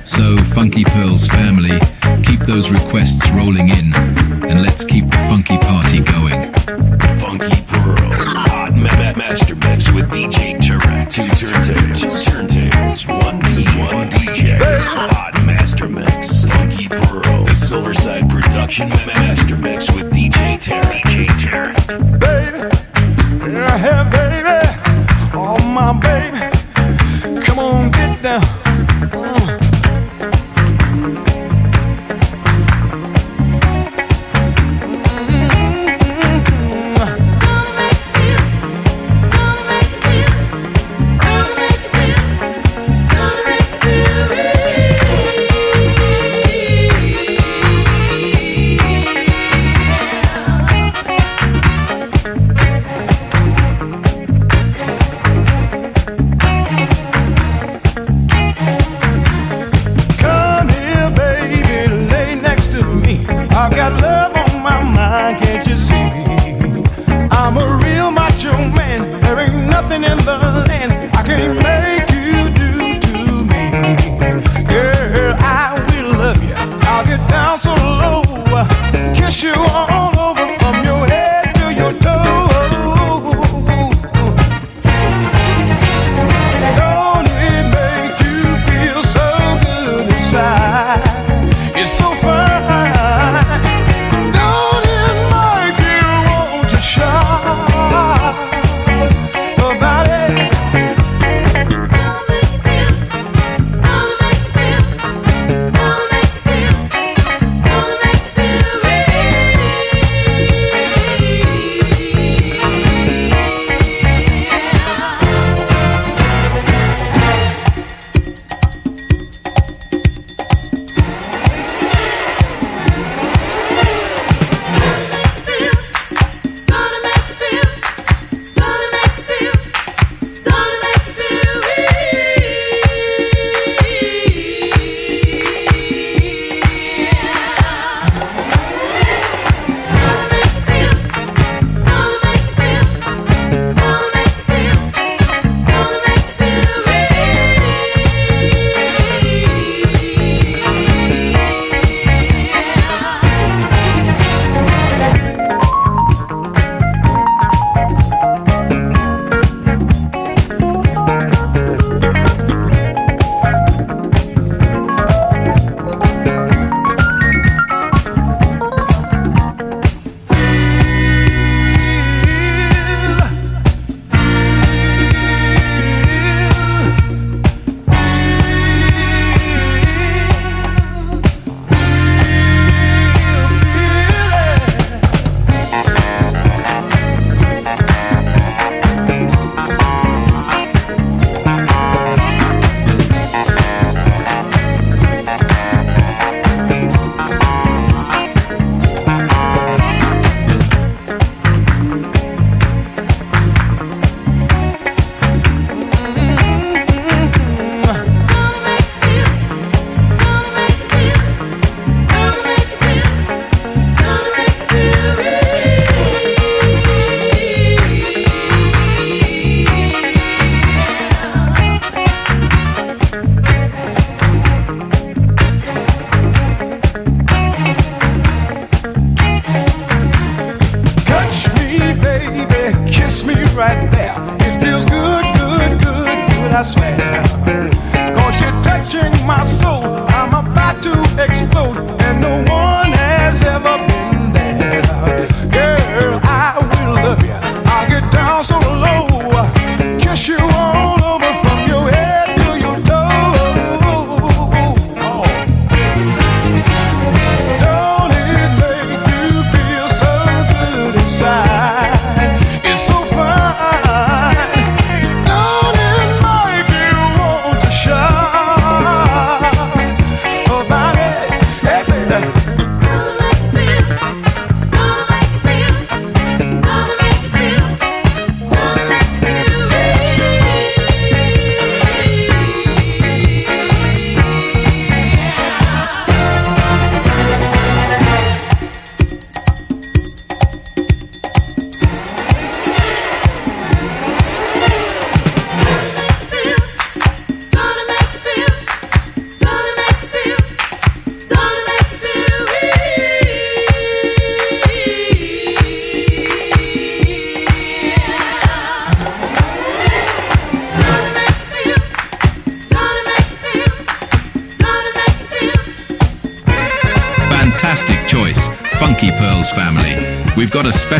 So, 0.06 0.36
Funky 0.54 0.84
Pearls 0.84 1.26
family, 1.26 1.78
keep 2.24 2.40
those 2.40 2.70
requests 2.70 3.28
rolling 3.30 3.68
in 3.68 3.94
and 3.94 4.62
let's 4.62 4.84
keep 4.84 5.06
the 5.06 5.16
funky 5.28 5.58
party 5.58 6.00
going. 6.00 6.52
Funky 7.18 7.62
Pearl. 7.66 7.96
Hot 8.48 8.72
ma- 8.72 8.82
ma- 8.96 9.16
Master 9.16 9.54
Mix 9.56 9.90
with 9.92 10.06
DJ 10.10 10.56
Tarek. 10.58 11.10
Two 11.10 11.22
turntables. 11.22 11.98
Two 11.98 12.08
turntables. 12.30 13.08
One 13.24 13.40
DJ. 13.42 13.94
One 13.94 14.08
DJ. 14.10 14.58
Hot 14.84 15.44
Master 15.44 15.88
Mix. 15.88 16.44
Funky 16.46 16.88
Pearl. 16.88 17.44
The 17.44 17.52
Silverside 17.52 18.28
Production 18.30 18.88
ma- 18.90 19.06
Master 19.06 19.56
Mix 19.56 19.88
with 19.94 20.10
DJ 20.12 20.58
Tarek. 20.58 21.02
DJ 21.02 21.26
Tarek. 21.38 22.20
baby. 22.20 23.52
Yeah, 23.52 24.04
baby. 24.10 25.30
Oh, 25.34 25.58
my 25.68 25.92
baby. 26.00 27.42
Come 27.44 27.58
on, 27.58 27.90
get 27.90 28.22
down. 28.22 28.57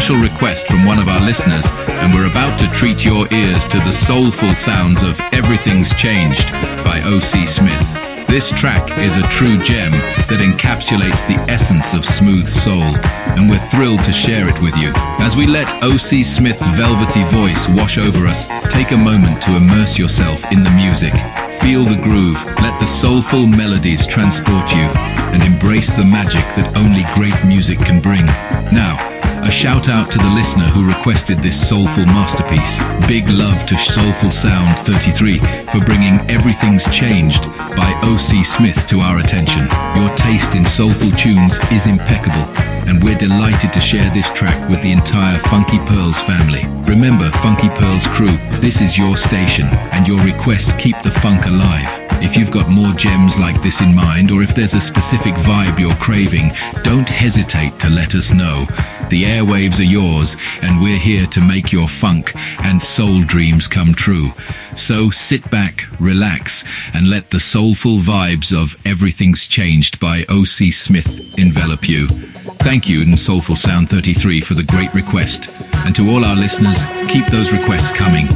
Special 0.08 0.22
request 0.22 0.66
from 0.66 0.86
one 0.86 0.98
of 0.98 1.06
our 1.06 1.20
listeners, 1.20 1.66
and 2.00 2.14
we're 2.14 2.30
about 2.30 2.58
to 2.58 2.66
treat 2.68 3.04
your 3.04 3.30
ears 3.30 3.66
to 3.66 3.76
the 3.80 3.92
soulful 3.92 4.54
sounds 4.54 5.02
of 5.02 5.20
Everything's 5.32 5.94
Changed 5.96 6.50
by 6.82 7.02
O.C. 7.04 7.44
Smith. 7.44 7.86
This 8.26 8.48
track 8.52 8.98
is 8.98 9.18
a 9.18 9.22
true 9.24 9.58
gem 9.58 9.92
that 9.92 10.40
encapsulates 10.40 11.26
the 11.28 11.38
essence 11.52 11.92
of 11.92 12.06
smooth 12.06 12.48
soul, 12.48 12.96
and 13.36 13.50
we're 13.50 13.58
thrilled 13.68 14.02
to 14.04 14.12
share 14.12 14.48
it 14.48 14.58
with 14.62 14.74
you. 14.78 14.92
As 15.20 15.36
we 15.36 15.46
let 15.46 15.84
O.C. 15.84 16.22
Smith's 16.22 16.66
velvety 16.68 17.24
voice 17.24 17.68
wash 17.68 17.98
over 17.98 18.26
us, 18.26 18.46
take 18.72 18.92
a 18.92 18.96
moment 18.96 19.42
to 19.42 19.56
immerse 19.56 19.98
yourself 19.98 20.42
in 20.50 20.62
the 20.62 20.70
music. 20.70 21.12
Feel 21.60 21.84
the 21.84 22.00
groove, 22.02 22.42
let 22.62 22.80
the 22.80 22.86
soulful 22.86 23.46
melodies 23.46 24.06
transport 24.06 24.72
you, 24.72 24.88
and 25.34 25.42
embrace 25.42 25.92
the 25.92 26.04
magic 26.04 26.44
that 26.56 26.78
only 26.78 27.04
great 27.12 27.46
music 27.46 27.78
can 27.80 28.00
bring. 28.00 28.24
Now, 28.72 29.17
a 29.42 29.50
shout 29.50 29.88
out 29.88 30.10
to 30.10 30.18
the 30.18 30.30
listener 30.30 30.66
who 30.66 30.86
requested 30.86 31.38
this 31.38 31.68
soulful 31.68 32.06
masterpiece. 32.06 32.78
Big 33.08 33.28
love 33.30 33.66
to 33.66 33.76
Soulful 33.76 34.30
Sound 34.30 34.78
33 34.80 35.38
for 35.72 35.84
bringing 35.84 36.18
Everything's 36.30 36.84
Changed 36.94 37.44
by 37.76 37.98
O.C. 38.04 38.42
Smith 38.42 38.86
to 38.88 39.00
our 39.00 39.18
attention. 39.18 39.66
Your 39.96 40.08
taste 40.16 40.54
in 40.54 40.64
soulful 40.66 41.10
tunes 41.12 41.58
is 41.70 41.86
impeccable, 41.86 42.48
and 42.88 43.02
we're 43.02 43.18
delighted 43.18 43.72
to 43.72 43.80
share 43.80 44.10
this 44.10 44.30
track 44.30 44.68
with 44.68 44.82
the 44.82 44.92
entire 44.92 45.38
Funky 45.38 45.78
Pearls 45.80 46.20
family. 46.22 46.64
Remember, 46.90 47.30
Funky 47.42 47.68
Pearls 47.68 48.06
crew, 48.08 48.36
this 48.60 48.80
is 48.80 48.96
your 48.96 49.16
station, 49.16 49.66
and 49.92 50.06
your 50.08 50.22
requests 50.24 50.72
keep 50.74 51.00
the 51.02 51.10
funk 51.10 51.46
alive. 51.46 52.07
If 52.20 52.36
you've 52.36 52.50
got 52.50 52.68
more 52.68 52.92
gems 52.94 53.38
like 53.38 53.62
this 53.62 53.80
in 53.80 53.94
mind, 53.94 54.30
or 54.30 54.42
if 54.42 54.54
there's 54.54 54.74
a 54.74 54.80
specific 54.80 55.34
vibe 55.34 55.78
you're 55.78 55.94
craving, 55.94 56.50
don't 56.82 57.08
hesitate 57.08 57.78
to 57.78 57.88
let 57.88 58.14
us 58.14 58.32
know. 58.32 58.66
The 59.08 59.24
airwaves 59.24 59.78
are 59.78 59.84
yours, 59.84 60.36
and 60.60 60.82
we're 60.82 60.98
here 60.98 61.26
to 61.28 61.40
make 61.40 61.72
your 61.72 61.88
funk 61.88 62.32
and 62.64 62.82
soul 62.82 63.22
dreams 63.22 63.66
come 63.66 63.94
true. 63.94 64.32
So 64.76 65.10
sit 65.10 65.48
back, 65.50 65.84
relax, 66.00 66.64
and 66.92 67.08
let 67.08 67.30
the 67.30 67.40
soulful 67.40 67.98
vibes 67.98 68.52
of 68.52 68.76
Everything's 68.84 69.46
Changed 69.46 69.98
by 70.00 70.24
O.C. 70.28 70.70
Smith 70.70 71.38
envelop 71.38 71.88
you. 71.88 72.08
Thank 72.08 72.88
you, 72.88 73.02
and 73.02 73.18
Soulful 73.18 73.56
Sound 73.56 73.88
33, 73.88 74.40
for 74.40 74.54
the 74.54 74.64
great 74.64 74.92
request. 74.92 75.48
And 75.86 75.94
to 75.96 76.10
all 76.10 76.24
our 76.24 76.36
listeners, 76.36 76.82
keep 77.08 77.26
those 77.26 77.52
requests 77.52 77.92
coming. 77.92 78.26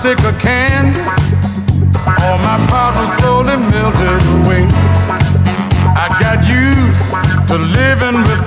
Stick 0.00 0.18
of 0.24 0.38
candy. 0.38 0.98
All 2.24 2.38
my 2.40 2.56
problems 2.72 3.12
slowly 3.20 3.56
melted 3.68 4.22
away. 4.40 4.64
I 5.92 6.08
got 6.16 6.40
used 6.48 7.04
to 7.48 7.56
living 7.58 8.22
without 8.24 8.39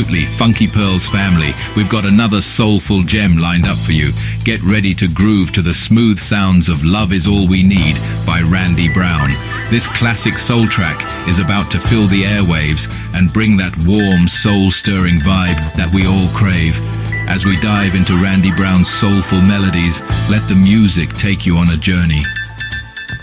Absolutely, 0.00 0.34
Funky 0.38 0.66
Pearls 0.66 1.06
family. 1.06 1.52
We've 1.76 1.90
got 1.90 2.06
another 2.06 2.40
soulful 2.40 3.02
gem 3.02 3.36
lined 3.36 3.66
up 3.66 3.76
for 3.76 3.92
you. 3.92 4.12
Get 4.44 4.62
ready 4.62 4.94
to 4.94 5.06
groove 5.06 5.52
to 5.52 5.60
the 5.60 5.74
smooth 5.74 6.18
sounds 6.18 6.70
of 6.70 6.82
Love 6.82 7.12
Is 7.12 7.26
All 7.26 7.46
We 7.46 7.62
Need 7.62 7.98
by 8.24 8.40
Randy 8.40 8.90
Brown. 8.90 9.28
This 9.68 9.86
classic 9.86 10.38
soul 10.38 10.66
track 10.66 11.06
is 11.28 11.38
about 11.38 11.70
to 11.72 11.78
fill 11.78 12.06
the 12.06 12.22
airwaves 12.22 12.88
and 13.12 13.30
bring 13.30 13.58
that 13.58 13.76
warm, 13.84 14.26
soul 14.26 14.70
stirring 14.70 15.20
vibe 15.20 15.60
that 15.76 15.92
we 15.92 16.06
all 16.06 16.28
crave. 16.32 16.80
As 17.28 17.44
we 17.44 17.60
dive 17.60 17.94
into 17.94 18.16
Randy 18.16 18.52
Brown's 18.52 18.88
soulful 18.88 19.42
melodies, 19.42 20.00
let 20.30 20.48
the 20.48 20.56
music 20.56 21.12
take 21.12 21.44
you 21.44 21.58
on 21.58 21.68
a 21.68 21.76
journey. 21.76 22.22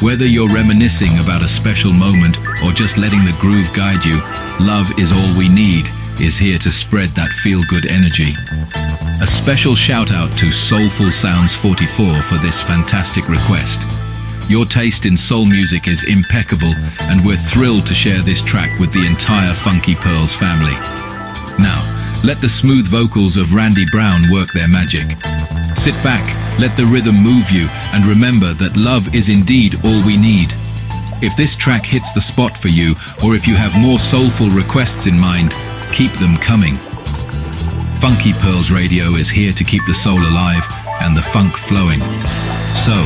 Whether 0.02 0.28
you're 0.28 0.54
reminiscing 0.54 1.18
about 1.18 1.42
a 1.42 1.48
special 1.48 1.92
moment 1.92 2.38
or 2.64 2.72
just 2.72 3.00
letting 3.00 3.26
the 3.26 3.36
groove 3.42 3.74
guide 3.74 4.06
you, 4.06 4.22
Love 4.64 4.88
is 5.00 5.12
All 5.12 5.40
We 5.40 5.50
Need 5.50 5.90
is 6.22 6.38
here 6.38 6.58
to 6.58 6.72
spread 6.72 7.10
that 7.10 7.30
feel 7.30 7.62
good 7.70 7.86
energy. 7.86 8.34
A 9.22 9.28
special 9.28 9.76
shout 9.76 10.12
out 10.12 10.32
to 10.34 10.52
Soulful 10.52 11.12
Sounds 11.12 11.54
44 11.54 12.22
for 12.22 12.36
this 12.36 12.62
fantastic 12.62 13.30
request. 13.30 13.82
Your 14.50 14.66
taste 14.66 15.06
in 15.06 15.18
soul 15.18 15.46
music 15.46 15.88
is 15.88 16.04
impeccable, 16.06 16.74
and 17.10 17.26
we're 17.26 17.38
thrilled 17.38 17.86
to 17.88 17.94
share 17.94 18.22
this 18.22 18.42
track 18.42 18.80
with 18.80 18.92
the 18.94 19.06
entire 19.06 19.54
Funky 19.54 19.96
Pearls 19.96 20.34
family. 20.34 20.74
Now, 21.60 21.82
let 22.24 22.42
the 22.42 22.50
smooth 22.50 22.88
vocals 22.88 23.38
of 23.38 23.54
Randy 23.54 23.86
Brown 23.92 24.32
work 24.32 24.52
their 24.54 24.68
magic. 24.68 25.18
Sit 25.76 25.96
back, 26.04 26.26
let 26.60 26.76
the 26.78 26.86
rhythm 26.86 27.16
move 27.16 27.52
you, 27.52 27.68
and 27.94 28.06
remember 28.06 28.54
that 28.54 28.78
love 28.78 29.14
is 29.14 29.30
indeed 29.30 29.76
all 29.84 30.06
we 30.06 30.18
need. 30.18 30.54
If 31.22 31.36
this 31.36 31.56
track 31.56 31.86
hits 31.86 32.12
the 32.14 32.22
spot 32.22 32.58
for 32.58 32.70
you, 32.70 32.96
or 33.24 33.36
if 33.36 33.48
you 33.48 33.56
have 33.56 33.80
more 33.80 34.00
soulful 34.00 34.50
requests 34.50 35.08
in 35.08 35.18
mind, 35.20 35.54
keep 35.98 36.12
them 36.20 36.38
coming. 36.38 36.78
Funky 37.98 38.32
Pearls 38.34 38.70
Radio 38.70 39.16
is 39.16 39.32
here 39.32 39.52
to 39.52 39.64
keep 39.64 39.84
the 39.88 39.96
soul 39.96 40.20
alive 40.20 40.64
and 41.02 41.18
the 41.18 41.24
funk 41.24 41.58
flowing. 41.58 42.00
So, 42.86 43.04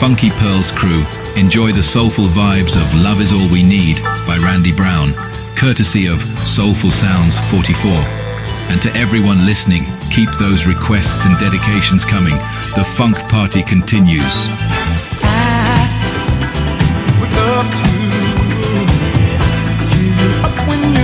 Funky 0.00 0.30
Pearls 0.30 0.72
crew, 0.72 1.04
enjoy 1.36 1.70
the 1.70 1.84
soulful 1.84 2.24
vibes 2.24 2.74
of 2.74 3.00
Love 3.00 3.20
Is 3.20 3.32
All 3.32 3.48
We 3.48 3.62
Need 3.62 4.02
by 4.26 4.38
Randy 4.42 4.72
Brown, 4.72 5.12
courtesy 5.54 6.08
of 6.08 6.20
Soulful 6.20 6.90
Sounds 6.90 7.38
44. 7.48 7.92
And 8.72 8.82
to 8.82 8.92
everyone 8.96 9.46
listening, 9.46 9.84
keep 10.10 10.30
those 10.32 10.66
requests 10.66 11.24
and 11.24 11.38
dedications 11.38 12.04
coming. 12.04 12.34
The 12.74 12.84
funk 12.96 13.18
party 13.30 13.62
continues. 13.62 14.34
would 17.20 17.32
love 17.38 17.70
to 17.70 17.92
you 20.02 20.28
up 20.42 20.68
when 20.68 20.94
you're 20.94 21.01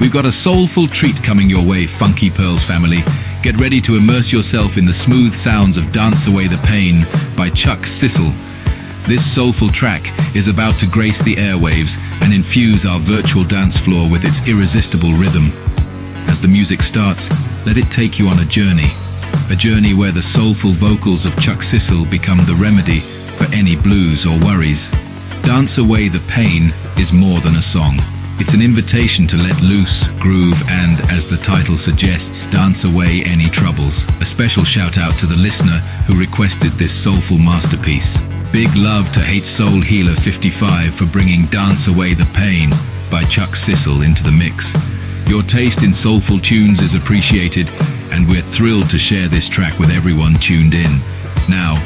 We've 0.00 0.12
got 0.12 0.24
a 0.24 0.32
soulful 0.32 0.88
treat 0.88 1.22
coming 1.22 1.48
your 1.48 1.64
way, 1.64 1.86
Funky 1.86 2.30
Pearls 2.30 2.64
family. 2.64 3.00
Get 3.42 3.60
ready 3.60 3.80
to 3.82 3.96
immerse 3.96 4.32
yourself 4.32 4.76
in 4.76 4.84
the 4.84 4.92
smooth 4.92 5.32
sounds 5.32 5.76
of 5.76 5.92
Dance 5.92 6.26
Away 6.26 6.46
the 6.46 6.58
Pain 6.58 7.04
by 7.36 7.50
Chuck 7.50 7.86
Cissel. 7.86 8.32
This 9.06 9.24
soulful 9.24 9.68
track 9.68 10.02
is 10.36 10.48
about 10.48 10.74
to 10.74 10.86
grace 10.86 11.20
the 11.22 11.34
airwaves 11.34 11.98
and 12.22 12.32
infuse 12.32 12.84
our 12.84 13.00
virtual 13.00 13.44
dance 13.44 13.76
floor 13.76 14.08
with 14.08 14.24
its 14.24 14.46
irresistible 14.46 15.12
rhythm. 15.12 15.46
As 16.28 16.40
the 16.40 16.48
music 16.48 16.82
starts, 16.82 17.28
let 17.66 17.76
it 17.76 17.90
take 17.90 18.18
you 18.18 18.28
on 18.28 18.38
a 18.38 18.44
journey. 18.44 18.90
A 19.50 19.56
journey 19.56 19.92
where 19.92 20.12
the 20.12 20.22
soulful 20.22 20.70
vocals 20.70 21.26
of 21.26 21.36
Chuck 21.40 21.62
Cissel 21.62 22.06
become 22.06 22.38
the 22.38 22.56
remedy 22.60 23.00
for 23.00 23.52
any 23.54 23.76
blues 23.76 24.24
or 24.24 24.38
worries. 24.40 24.88
Dance 25.42 25.78
Away 25.78 26.08
the 26.08 26.22
Pain 26.28 26.72
is 26.96 27.12
more 27.12 27.40
than 27.40 27.56
a 27.56 27.62
song. 27.62 27.96
It's 28.42 28.54
an 28.54 28.60
invitation 28.60 29.28
to 29.28 29.36
let 29.36 29.62
loose, 29.62 30.08
groove, 30.18 30.60
and, 30.68 30.98
as 31.12 31.30
the 31.30 31.36
title 31.36 31.76
suggests, 31.76 32.44
dance 32.46 32.82
away 32.82 33.22
any 33.24 33.48
troubles. 33.48 34.04
A 34.20 34.24
special 34.24 34.64
shout 34.64 34.98
out 34.98 35.14
to 35.20 35.26
the 35.26 35.36
listener 35.36 35.78
who 36.08 36.18
requested 36.18 36.72
this 36.72 36.90
soulful 36.90 37.38
masterpiece. 37.38 38.20
Big 38.50 38.68
love 38.74 39.12
to 39.12 39.20
Hate 39.20 39.44
Soul 39.44 39.80
Healer 39.80 40.16
55 40.16 40.92
for 40.92 41.06
bringing 41.06 41.46
Dance 41.54 41.86
Away 41.86 42.14
the 42.14 42.28
Pain 42.34 42.70
by 43.12 43.22
Chuck 43.30 43.54
Cissel 43.54 44.02
into 44.02 44.24
the 44.24 44.32
mix. 44.32 44.74
Your 45.30 45.44
taste 45.44 45.84
in 45.84 45.94
soulful 45.94 46.40
tunes 46.40 46.82
is 46.82 46.96
appreciated, 46.96 47.70
and 48.10 48.28
we're 48.28 48.42
thrilled 48.42 48.90
to 48.90 48.98
share 48.98 49.28
this 49.28 49.48
track 49.48 49.78
with 49.78 49.92
everyone 49.92 50.34
tuned 50.34 50.74
in. 50.74 50.90
Now, 51.48 51.76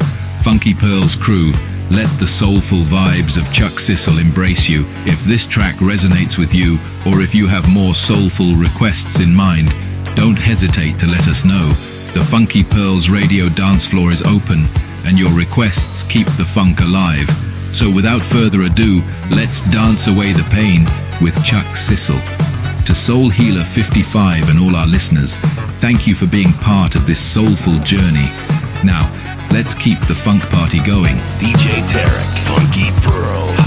Funky 0.41 0.73
Pearls 0.73 1.17
crew, 1.17 1.53
let 1.91 2.09
the 2.19 2.27
soulful 2.27 2.81
vibes 2.81 3.37
of 3.37 3.53
Chuck 3.53 3.79
Cissel 3.79 4.19
embrace 4.19 4.69
you. 4.69 4.85
If 5.05 5.23
this 5.25 5.47
track 5.47 5.77
resonates 5.77 6.37
with 6.37 6.55
you, 6.55 6.79
or 7.07 7.23
if 7.23 7.35
you 7.35 7.47
have 7.47 7.73
more 7.73 7.95
soulful 7.95 8.55
requests 8.55 9.21
in 9.21 9.35
mind, 9.35 9.69
don't 10.15 10.39
hesitate 10.39 10.99
to 10.99 11.07
let 11.07 11.29
us 11.29 11.45
know. 11.45 11.69
The 12.15 12.27
Funky 12.31 12.65
Pearls 12.65 13.09
radio 13.09 13.49
dance 13.49 13.87
floor 13.87 14.11
is 14.11 14.23
open, 14.23 14.67
and 15.05 15.19
your 15.19 15.33
requests 15.33 16.03
keep 16.03 16.27
the 16.39 16.45
funk 16.45 16.81
alive. 16.81 17.29
So 17.73 17.93
without 17.93 18.23
further 18.23 18.63
ado, 18.63 19.03
let's 19.31 19.61
dance 19.71 20.07
away 20.07 20.33
the 20.33 20.49
pain 20.51 20.85
with 21.23 21.37
Chuck 21.45 21.77
Cissel. 21.77 22.19
To 22.87 22.95
Soul 22.95 23.29
Healer 23.29 23.65
55 23.65 24.49
and 24.49 24.59
all 24.59 24.77
our 24.77 24.87
listeners, 24.87 25.37
thank 25.79 26.07
you 26.07 26.15
for 26.15 26.27
being 26.27 26.53
part 26.55 26.95
of 26.95 27.07
this 27.07 27.21
soulful 27.21 27.79
journey. 27.81 28.31
Now, 28.83 29.03
let's 29.57 29.75
keep 29.75 29.99
the 30.01 30.15
funk 30.15 30.43
party 30.51 30.81
going. 30.81 31.17
DJ 31.41 31.81
Tarek, 31.89 32.29
Funky 32.45 32.91
Pearl, 33.01 33.66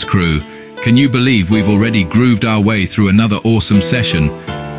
Crew. 0.00 0.40
Can 0.76 0.96
you 0.96 1.08
believe 1.10 1.50
we've 1.50 1.68
already 1.68 2.02
grooved 2.02 2.46
our 2.46 2.62
way 2.62 2.86
through 2.86 3.08
another 3.08 3.36
awesome 3.44 3.82
session? 3.82 4.28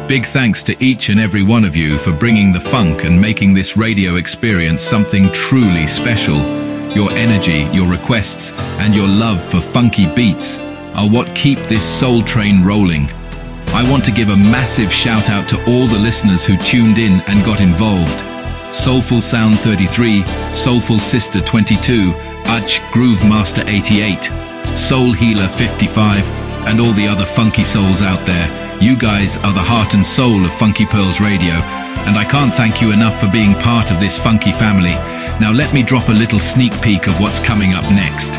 Big 0.08 0.26
thanks 0.26 0.64
to 0.64 0.84
each 0.84 1.10
and 1.10 1.20
every 1.20 1.44
one 1.44 1.64
of 1.64 1.76
you 1.76 2.00
for 2.00 2.12
bringing 2.12 2.52
the 2.52 2.60
funk 2.60 3.04
and 3.04 3.22
making 3.22 3.54
this 3.54 3.78
radio 3.78 4.16
experience 4.16 4.82
something 4.82 5.32
truly 5.32 5.86
special. 5.86 6.36
Your 6.96 7.12
energy, 7.12 7.70
your 7.72 7.88
requests, 7.88 8.52
and 8.80 8.96
your 8.96 9.08
love 9.08 9.42
for 9.44 9.62
funky 9.62 10.14
beats 10.16 10.58
are 10.96 11.08
what 11.08 11.36
keep 11.36 11.60
this 11.70 11.84
soul 11.84 12.24
train 12.24 12.64
rolling. 12.64 13.08
I 13.68 13.88
want 13.90 14.04
to 14.06 14.12
give 14.12 14.30
a 14.30 14.36
massive 14.36 14.92
shout 14.92 15.30
out 15.30 15.48
to 15.50 15.58
all 15.72 15.86
the 15.86 16.00
listeners 16.00 16.44
who 16.44 16.58
tuned 16.58 16.98
in 16.98 17.22
and 17.28 17.46
got 17.46 17.62
involved. 17.62 18.20
Soulful 18.74 19.22
Sound 19.22 19.60
33, 19.60 20.24
Soulful 20.54 21.00
Sister 21.00 21.40
22, 21.42 22.12
Utch 22.46 22.92
Groove 22.92 23.24
Master 23.24 23.64
88, 23.68 24.30
Soul 24.76 25.14
Healer 25.14 25.48
55, 25.48 26.26
and 26.68 26.80
all 26.80 26.94
the 26.94 27.08
other 27.08 27.26
funky 27.26 27.64
souls 27.64 28.02
out 28.02 28.26
there. 28.26 28.80
You 28.82 28.98
guys 28.98 29.38
are 29.38 29.54
the 29.54 29.62
heart 29.62 29.94
and 29.94 30.06
soul 30.06 30.44
of 30.44 30.54
Funky 30.54 30.86
Pearls 30.86 31.22
Radio, 31.22 31.54
and 32.06 32.18
I 32.18 32.26
can't 32.26 32.54
thank 32.54 32.82
you 32.82 32.92
enough 32.92 33.20
for 33.20 33.30
being 33.30 33.54
part 33.56 33.92
of 33.92 34.00
this 34.00 34.18
funky 34.18 34.52
family. 34.52 34.96
Now 35.40 35.52
let 35.52 35.74
me 35.74 35.84
drop 35.84 36.10
a 36.10 36.14
little 36.14 36.40
sneak 36.40 36.74
peek 36.82 37.08
of 37.08 37.20
what's 37.20 37.40
coming 37.40 37.74
up 37.74 37.84
next. 37.92 38.34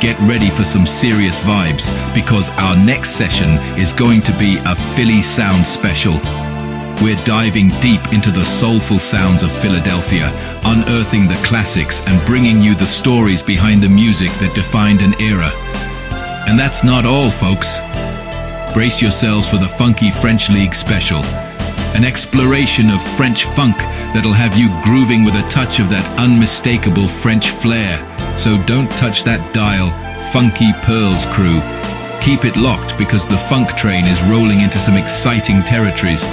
Get 0.00 0.18
ready 0.20 0.50
for 0.50 0.64
some 0.64 0.86
serious 0.86 1.40
vibes 1.40 1.88
because 2.14 2.50
our 2.50 2.76
next 2.76 3.10
session 3.10 3.50
is 3.78 3.92
going 3.92 4.22
to 4.22 4.38
be 4.38 4.58
a 4.66 4.74
Philly 4.94 5.22
Sound 5.22 5.64
special. 5.64 6.14
We're 7.02 7.22
diving 7.24 7.68
deep 7.80 8.12
into 8.12 8.30
the 8.30 8.44
soulful 8.44 8.98
sounds 8.98 9.42
of 9.42 9.50
Philadelphia, 9.52 10.30
unearthing 10.64 11.28
the 11.28 11.40
classics 11.46 12.00
and 12.06 12.24
bringing 12.26 12.60
you 12.60 12.74
the 12.74 12.86
stories 12.86 13.42
behind 13.42 13.82
the 13.82 13.88
music 13.88 14.30
that 14.40 14.54
defined 14.54 15.00
an 15.00 15.14
era. 15.20 15.50
And 16.46 16.58
that's 16.58 16.84
not 16.84 17.04
all, 17.06 17.30
folks. 17.30 17.78
Brace 18.74 19.00
yourselves 19.00 19.48
for 19.48 19.56
the 19.56 19.68
Funky 19.68 20.10
French 20.10 20.50
League 20.50 20.74
special, 20.74 21.22
an 21.94 22.04
exploration 22.04 22.90
of 22.90 23.00
French 23.16 23.44
funk 23.44 23.76
that'll 24.12 24.32
have 24.32 24.56
you 24.56 24.68
grooving 24.82 25.24
with 25.24 25.34
a 25.34 25.48
touch 25.48 25.80
of 25.80 25.88
that 25.88 26.04
unmistakable 26.18 27.08
French 27.08 27.50
flair. 27.50 27.98
So 28.36 28.60
don't 28.64 28.90
touch 28.92 29.24
that 29.24 29.54
dial, 29.54 29.90
Funky 30.32 30.72
Pearls 30.82 31.24
crew. 31.26 31.62
Keep 32.20 32.44
it 32.44 32.56
locked 32.56 32.98
because 32.98 33.26
the 33.26 33.38
funk 33.48 33.76
train 33.76 34.04
is 34.04 34.22
rolling 34.24 34.60
into 34.60 34.78
some 34.78 34.96
exciting 34.96 35.62
territories. 35.62 36.24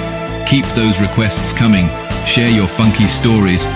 Keep 0.48 0.66
those 0.74 1.00
requests 1.00 1.52
coming, 1.52 1.86
share 2.26 2.50
your 2.50 2.66
funky 2.66 3.06
stories, 3.06 3.66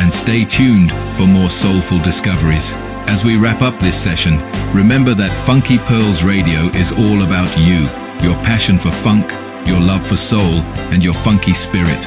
and 0.00 0.12
stay 0.12 0.44
tuned 0.44 0.90
for 1.16 1.26
more 1.26 1.48
soulful 1.50 1.98
discoveries. 2.00 2.74
As 3.08 3.24
we 3.24 3.36
wrap 3.36 3.62
up 3.62 3.78
this 3.78 4.00
session, 4.00 4.38
remember 4.74 5.14
that 5.14 5.30
Funky 5.46 5.78
Pearls 5.78 6.22
Radio 6.22 6.66
is 6.74 6.92
all 6.92 7.22
about 7.22 7.56
you, 7.56 7.88
your 8.26 8.36
passion 8.42 8.78
for 8.78 8.90
funk, 8.90 9.30
your 9.66 9.80
love 9.80 10.06
for 10.06 10.16
soul, 10.16 10.60
and 10.92 11.02
your 11.02 11.14
funky 11.14 11.54
spirit. 11.54 12.06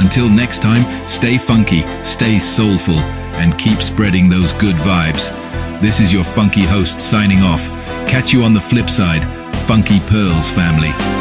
Until 0.00 0.28
next 0.28 0.60
time, 0.60 0.84
stay 1.08 1.38
funky, 1.38 1.82
stay 2.04 2.38
soulful, 2.38 2.98
and 3.40 3.58
keep 3.58 3.80
spreading 3.80 4.28
those 4.28 4.52
good 4.54 4.76
vibes. 4.76 5.30
This 5.80 6.00
is 6.00 6.12
your 6.12 6.24
funky 6.24 6.62
host 6.62 7.00
signing 7.00 7.42
off. 7.42 7.64
Catch 8.08 8.32
you 8.32 8.42
on 8.42 8.52
the 8.52 8.60
flip 8.60 8.90
side, 8.90 9.24
Funky 9.66 10.00
Pearls 10.00 10.50
family. 10.50 11.19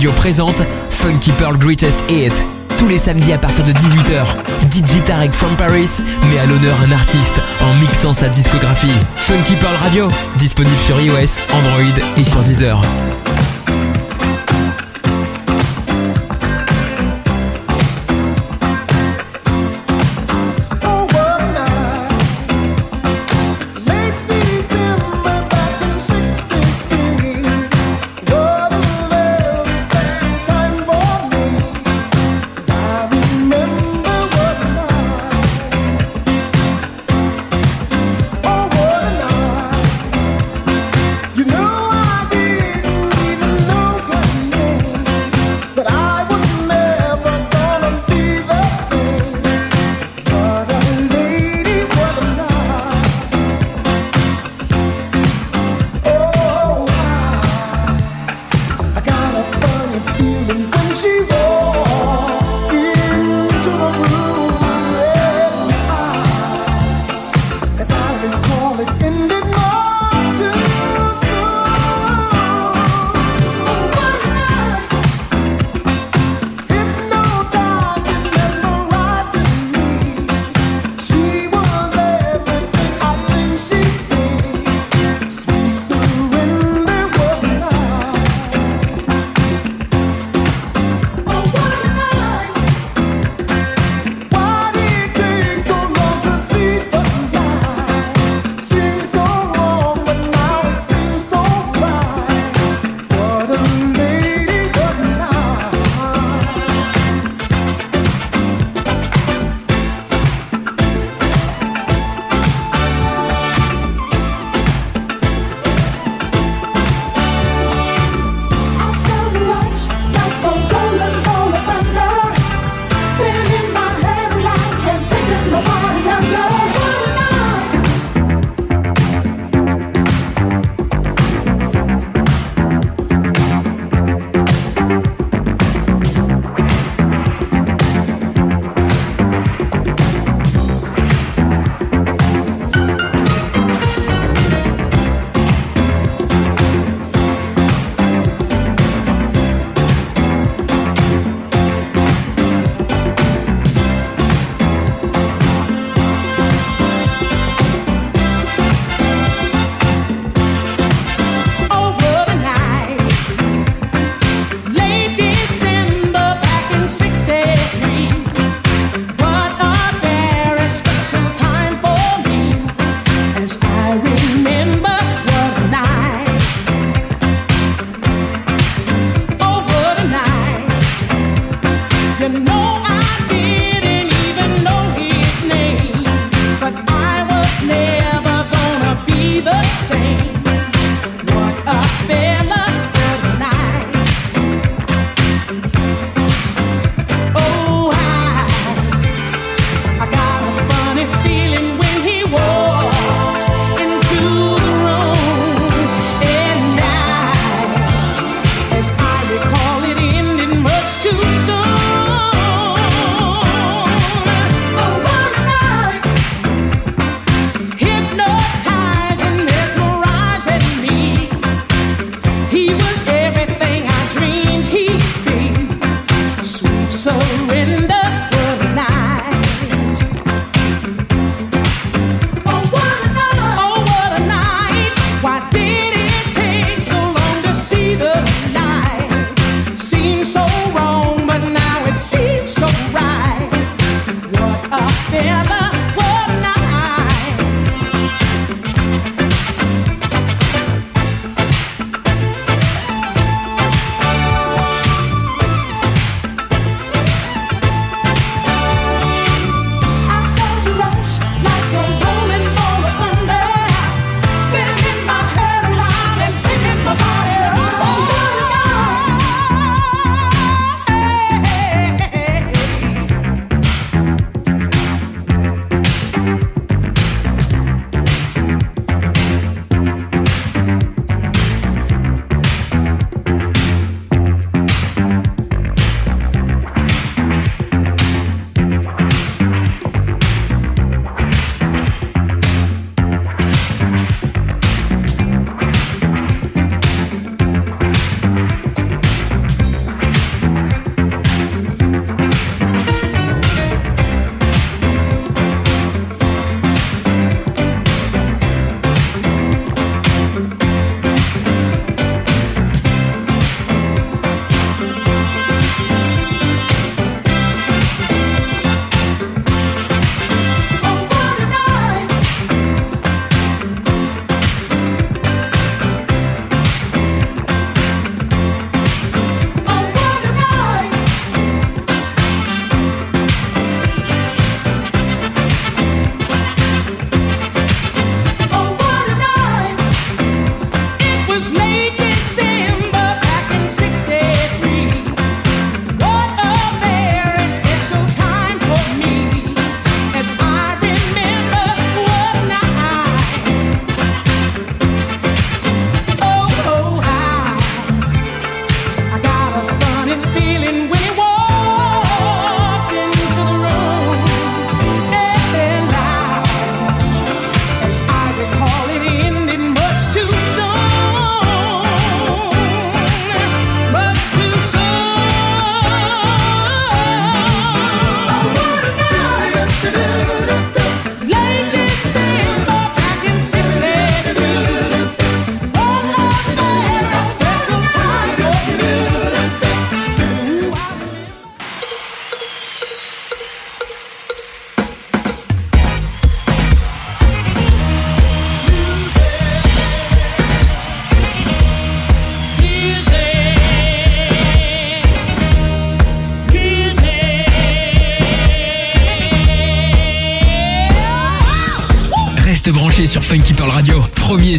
Radio 0.00 0.12
présente 0.12 0.62
Funky 0.88 1.30
Pearl 1.32 1.58
Greatest 1.58 2.02
Hit. 2.08 2.32
Tous 2.78 2.88
les 2.88 2.96
samedis 2.96 3.34
à 3.34 3.38
partir 3.38 3.66
de 3.66 3.72
18h, 3.72 4.24
DJ 4.72 5.04
Tarek 5.04 5.34
from 5.34 5.54
Paris 5.58 5.90
met 6.30 6.38
à 6.38 6.46
l'honneur 6.46 6.80
un 6.80 6.90
artiste 6.90 7.38
en 7.60 7.74
mixant 7.74 8.14
sa 8.14 8.30
discographie. 8.30 8.88
Funky 9.16 9.52
Pearl 9.56 9.76
Radio, 9.76 10.08
disponible 10.38 10.78
sur 10.86 10.98
iOS, 10.98 11.38
Android 11.52 12.02
et 12.16 12.24
sur 12.24 12.40
Deezer. 12.40 12.80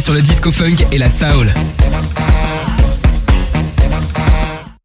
Sur 0.02 0.14
le 0.14 0.20
disco 0.20 0.50
funk 0.50 0.76
et 0.90 0.98
la 0.98 1.08
soul. 1.10 1.52